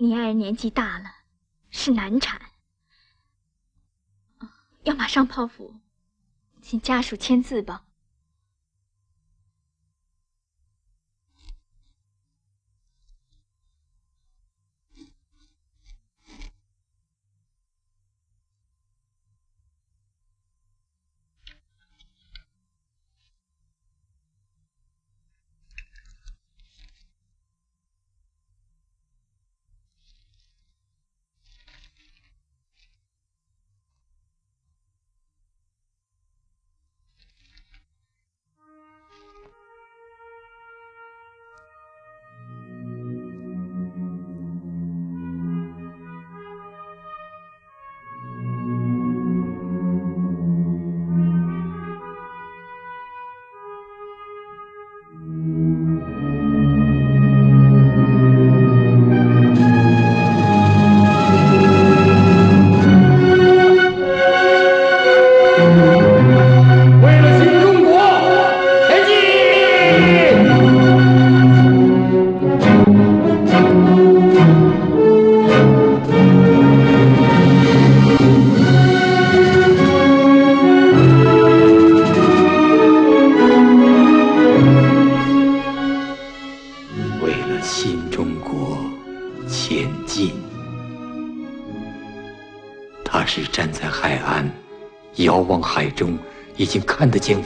[0.00, 1.10] 你爱人年纪大了，
[1.70, 2.40] 是难产，
[4.84, 5.74] 要马上剖腹，
[6.62, 7.87] 请家属签字吧。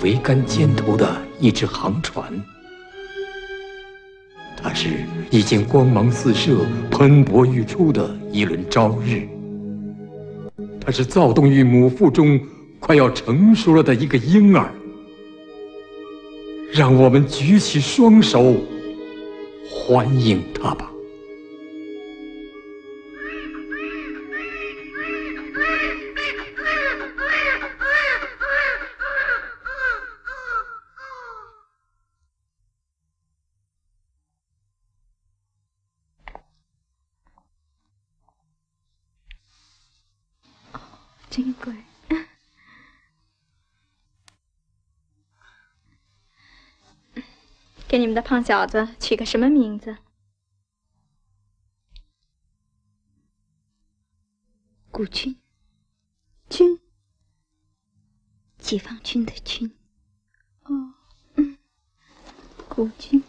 [0.03, 2.25] 桅杆尖头的一只航船。
[4.61, 4.89] 它是
[5.31, 9.27] 已经光芒四射、喷薄欲出的一轮朝日。
[10.81, 12.39] 它是躁动于母腹中
[12.81, 14.73] 快要成熟了的一个婴儿。
[16.73, 18.57] 让我们举起双手，
[19.71, 20.92] 欢迎他吧。
[41.33, 41.75] 真乖。
[47.89, 49.97] 给你们的胖小子取个什么名字？
[54.91, 55.41] 古军，
[56.51, 56.79] 军，
[58.59, 59.75] 解放军的军。
[60.65, 60.95] 哦，
[61.37, 61.57] 嗯，
[62.69, 63.25] 古军。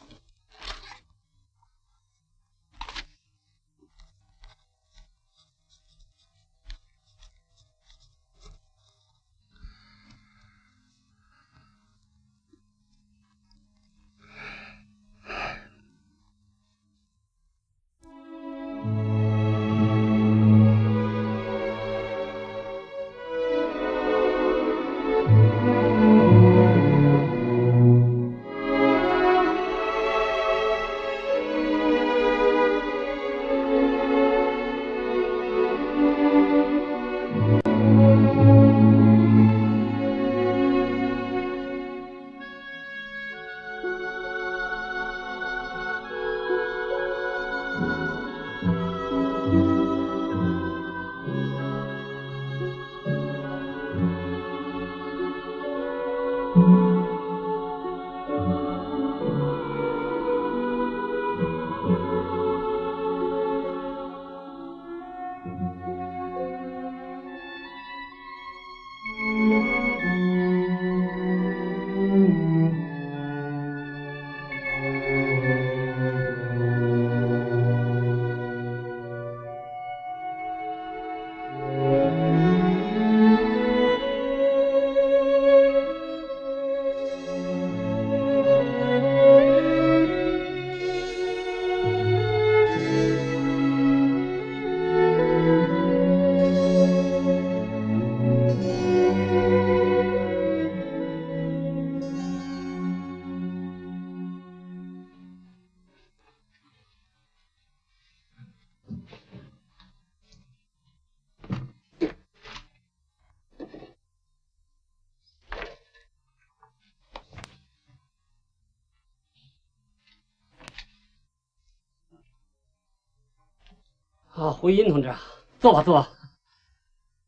[124.64, 125.14] 胡英同志，
[125.60, 126.10] 坐吧，坐吧。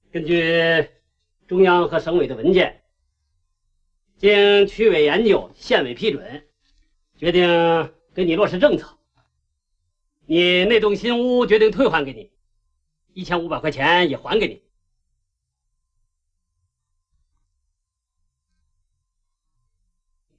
[0.10, 0.90] 根据
[1.48, 2.82] 中央和省委的文件，
[4.16, 6.48] 经区委研究、县委批准，
[7.18, 8.98] 决定给你落实政策。
[10.26, 12.32] 你那栋新屋决定退还给你，
[13.12, 14.64] 一千五百块钱也还给你。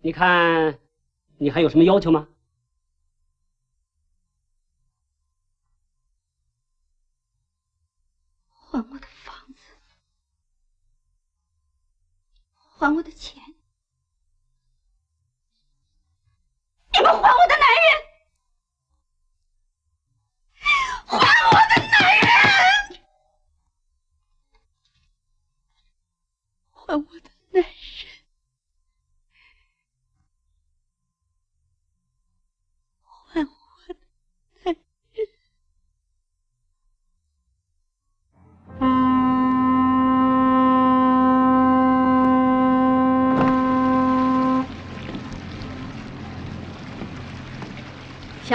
[0.01, 0.79] 你看，
[1.37, 2.27] 你还有什么要求吗？
[12.79, 13.43] 还我的钱，
[16.93, 17.89] 你们还我的男人，
[21.07, 21.17] 还
[21.47, 22.27] 我的男人，
[26.71, 27.21] 还我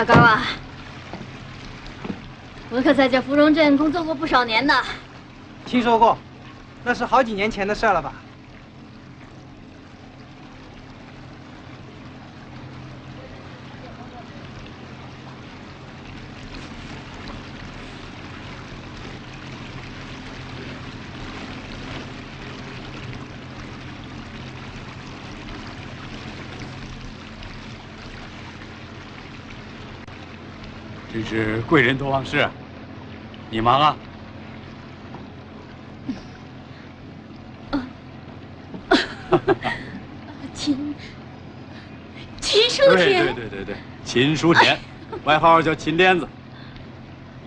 [0.01, 0.41] 小高啊，
[2.71, 4.73] 我可在这芙蓉镇工作过不少年呢。
[5.63, 6.17] 听说过，
[6.83, 8.11] 那是好几年前的事了吧？
[31.13, 32.45] 真是贵人多忘事，
[33.49, 33.95] 你忙啊？
[40.53, 40.93] 秦
[42.41, 44.77] 秦书田，对对对对，秦书田，
[45.23, 46.27] 外号叫秦癫子，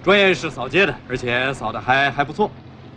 [0.03, 2.51] 专业是扫街的，而且扫的还还不错。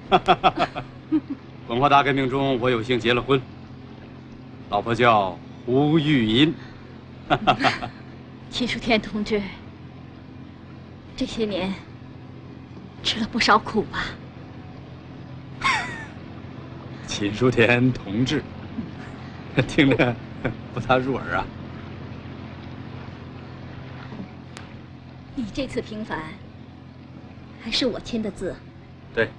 [1.68, 3.42] 文化大革命中，我有幸结了婚，
[4.70, 6.56] 老婆叫胡玉英。
[8.50, 9.42] 秦书田同志，
[11.18, 11.74] 这些年
[13.02, 14.06] 吃了不少苦吧？
[17.08, 18.44] 秦书田同志，
[19.68, 20.16] 听着
[20.76, 21.46] 不大入耳啊。
[25.34, 26.22] 你这次平反，
[27.64, 28.56] 还是我签的字。
[29.16, 29.32] 对，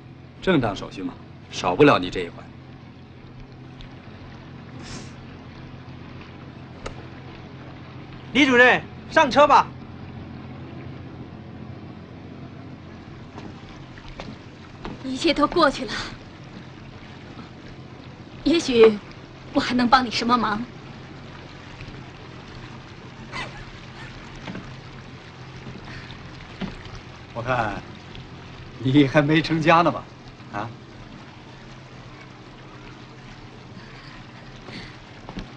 [0.42, 1.14] 正当手续嘛，
[1.52, 2.44] 少不了你这一环。
[8.32, 8.82] 李主任，
[9.12, 9.68] 上车吧。
[15.19, 15.93] 切都过去了，
[18.45, 18.97] 也许
[19.53, 20.62] 我还能帮你什么忙？
[27.35, 27.74] 我看
[28.78, 30.05] 你还没成家呢吧？
[30.53, 30.70] 啊？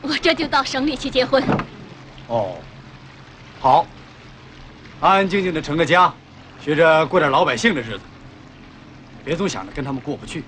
[0.02, 1.44] 我这就到省里去结婚。
[2.28, 2.58] 哦，
[3.60, 3.86] 好，
[5.00, 6.14] 安安静静的成个家，
[6.64, 8.02] 学着过点老百姓的日子，
[9.24, 10.44] 别总想着跟他们过不去。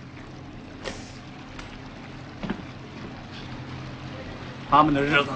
[4.70, 5.30] 他们的日子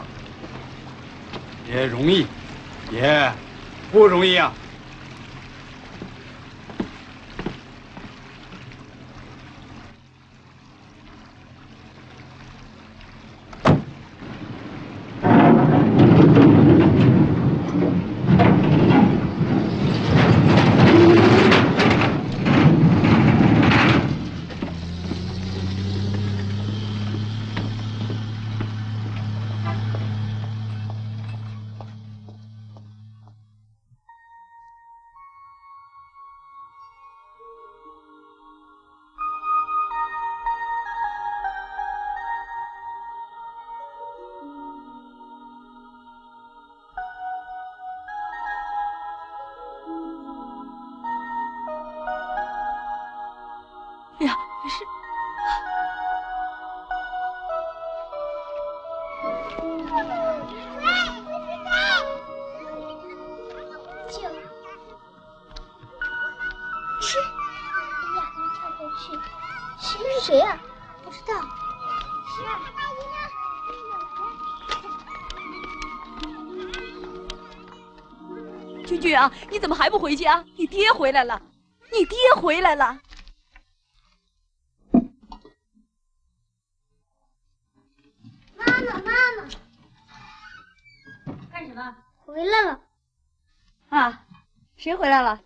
[1.70, 2.26] 也容易，
[2.92, 3.32] 也
[3.92, 4.52] 不容易啊。
[79.50, 80.44] 你怎么还不回去啊？
[80.56, 81.42] 你爹回来了，
[81.92, 83.00] 你爹回来了。
[88.56, 89.48] 妈妈，妈妈，
[91.52, 91.96] 干什么？
[92.26, 92.82] 回来了，
[93.90, 94.26] 啊，
[94.76, 95.42] 谁回来了？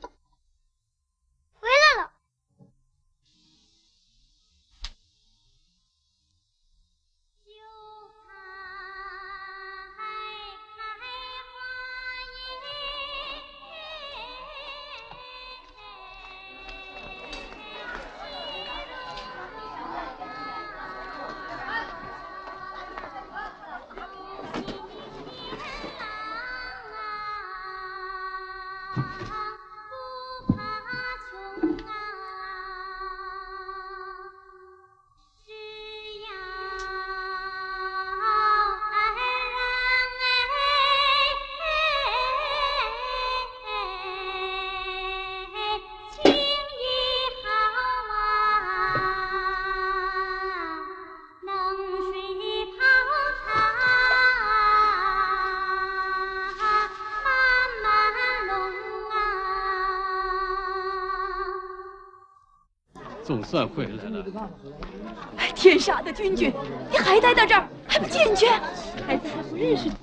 [63.41, 64.23] 总算回来了。
[65.55, 66.53] 天杀的君君，
[66.91, 68.45] 你还待在这儿，还不进去？
[69.07, 69.89] 孩子还不认识。
[69.89, 69.95] 妈，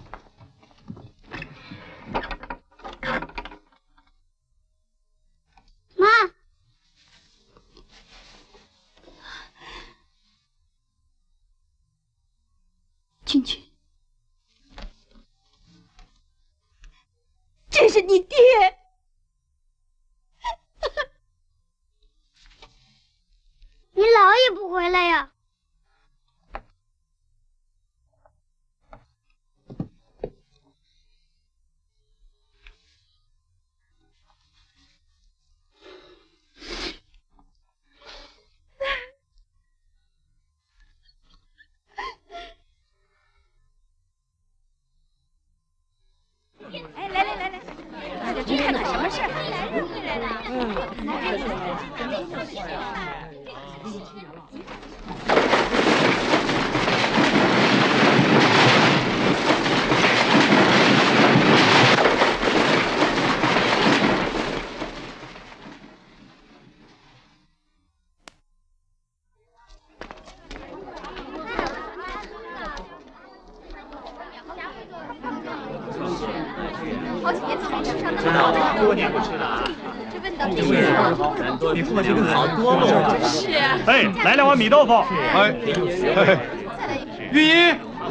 [84.69, 84.93] 来两碗米豆腐。
[85.35, 85.51] 哎，
[87.32, 87.57] 玉英，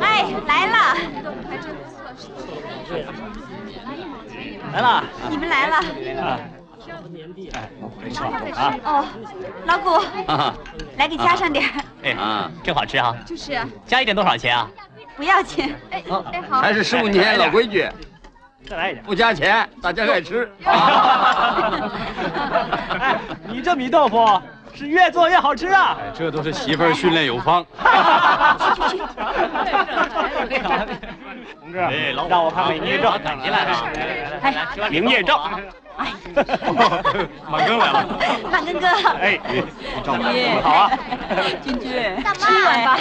[0.01, 0.97] 哎，来了，
[4.73, 5.03] 来了。
[5.29, 5.75] 你们来了。
[6.23, 6.39] 啊。
[8.01, 8.25] 没错
[8.55, 8.75] 啊。
[8.83, 9.05] 哦，
[9.65, 9.89] 老谷，
[10.31, 10.53] 啊
[10.97, 11.71] 来给加上点儿。
[12.03, 13.13] 哎啊，真好吃啊！
[13.25, 14.69] 就是啊，加一点多少钱啊？
[15.15, 15.75] 不要钱。
[15.91, 16.61] 哎哎好。
[16.61, 17.87] 还是十五年老规矩，
[18.67, 20.49] 再来一点，不加钱，大家爱吃。
[20.63, 21.99] 哎，
[23.49, 24.41] 你这米豆腐
[24.77, 25.97] 是越做越好吃啊！
[25.99, 27.65] 哎，这都是媳妇儿训练有方。
[27.73, 28.97] 同志，
[32.13, 33.11] 让我看看营业证。
[33.41, 33.65] 进来
[34.77, 35.35] 来，营业证。
[37.49, 38.05] 满根来了。
[38.51, 38.87] 满根哥。
[39.19, 39.61] 哎，你
[40.03, 40.91] 照顾你们好啊。
[41.63, 41.91] 君君，
[42.37, 42.97] 吃完吧。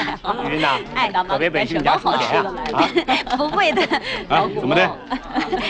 [0.51, 2.53] 云呐，哎，可别委屈你家叔姐啊！
[3.31, 3.83] 啊，不会的。
[4.29, 4.91] 啊，怎么的？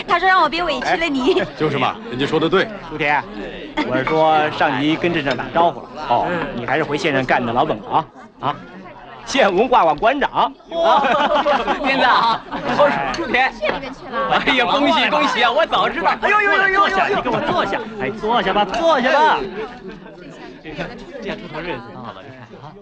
[0.07, 1.43] 他说让我别委屈了你。
[1.57, 2.67] 就是嘛，人家说的对。
[2.89, 3.21] 朱田，
[3.89, 5.87] 我是说上级跟镇上打招呼了。
[6.09, 8.05] 哦，你还是回县上干你的老本行
[8.39, 8.55] 啊！
[9.27, 10.53] 县文化馆馆长。
[11.83, 13.51] 院长，我是朱田。
[13.53, 14.29] 县里面去了。
[14.29, 15.51] 哎呀，恭喜恭喜啊！
[15.51, 16.15] 我早知道。
[16.21, 16.79] 哎呦呦呦呦！
[16.79, 17.81] 坐下，你给我坐下。
[17.99, 19.39] 哎，坐下吧，坐下吧。
[20.63, 22.73] 这样出头日子到了，你看啊，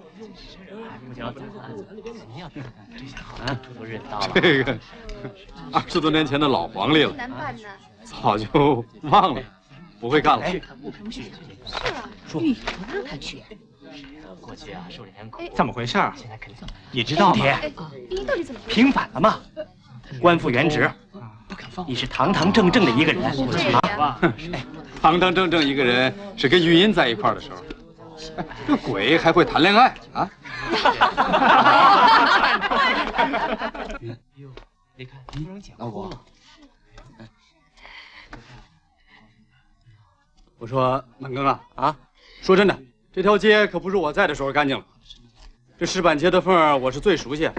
[1.07, 1.25] 不行，
[2.13, 2.61] 肯定要这
[3.07, 4.29] 下好啊，出头日子到了。
[4.35, 4.77] 这个
[5.73, 7.63] 二十多年前的老黄历了，难办呢。
[8.03, 9.41] 早就忘了，
[9.99, 10.45] 不会干了。
[10.81, 11.31] 不肯去，
[11.65, 13.43] 是啊，你不让他去。
[14.45, 15.41] 过去啊，受人苦。
[15.55, 15.93] 怎么回事？
[16.15, 17.43] 现在肯定你知道吗？
[17.45, 17.71] 哎，
[18.09, 18.61] 你到底怎么？
[18.67, 19.39] 平反了吗？
[20.21, 20.89] 官复原职，
[21.47, 21.83] 不肯放。
[21.89, 23.23] 你是堂堂正正的一个人
[23.99, 24.19] 啊！
[25.01, 27.57] 堂堂正正一个人是跟玉音在一块儿的时候，
[28.67, 30.29] 这鬼还会谈恋爱啊？
[34.95, 36.09] 你看，突然讲老五，
[40.57, 41.97] 我说满庚啊啊，
[42.41, 42.79] 说真的，
[43.15, 44.85] 这条街可不是我在的时候干净了。
[45.79, 47.49] 这石板街的缝儿我是最熟悉，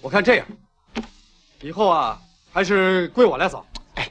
[0.00, 0.46] 我看这样，
[1.60, 2.18] 以后啊
[2.50, 3.66] 还是归我来扫。
[3.96, 4.10] 哎，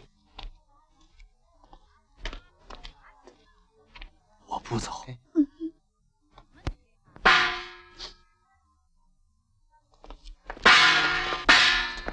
[4.46, 4.92] 我不走。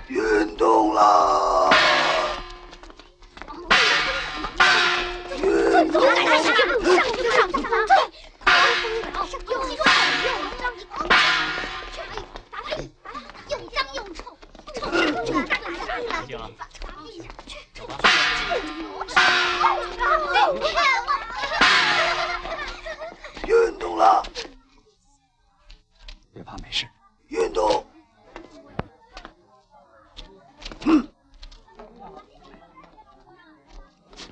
[0.08, 1.70] 运动了，
[5.92, 7.86] 走，上去就上去就上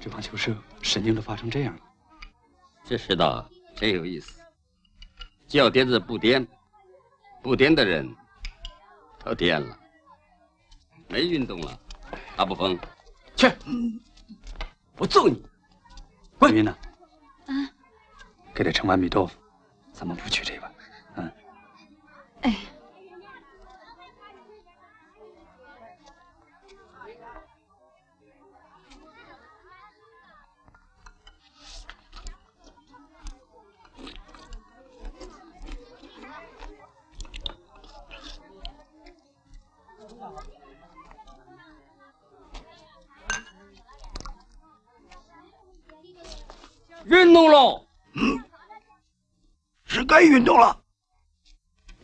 [0.00, 1.82] 这帮球社神经都发成这样了。
[2.84, 3.46] 这世道
[3.76, 4.37] 真有意思，
[5.48, 6.46] 叫颠子不颠，
[7.42, 8.06] 不颠的人
[9.24, 9.78] 都颠了，
[11.08, 11.80] 没运动了，
[12.36, 12.78] 阿不疯，
[13.34, 13.50] 去，
[14.98, 15.42] 我揍你！
[16.38, 16.54] 滚！
[16.54, 16.76] 云呢？
[17.46, 17.52] 啊，
[18.54, 19.38] 给他盛碗米豆腐，
[19.92, 20.74] 咱们不去这碗。
[21.16, 21.32] 嗯。
[22.42, 22.54] 哎。
[47.08, 47.86] 运动喽！
[48.12, 48.44] 嗯，
[49.84, 50.84] 是该运动了，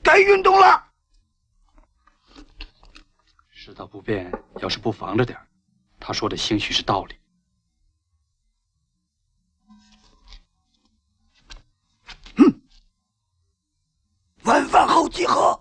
[0.02, 0.82] 该运动了。
[3.50, 5.46] 世道不变，要是不防着点儿
[6.00, 7.16] 他说的兴许是道理。
[14.44, 15.58] 晚饭后集合。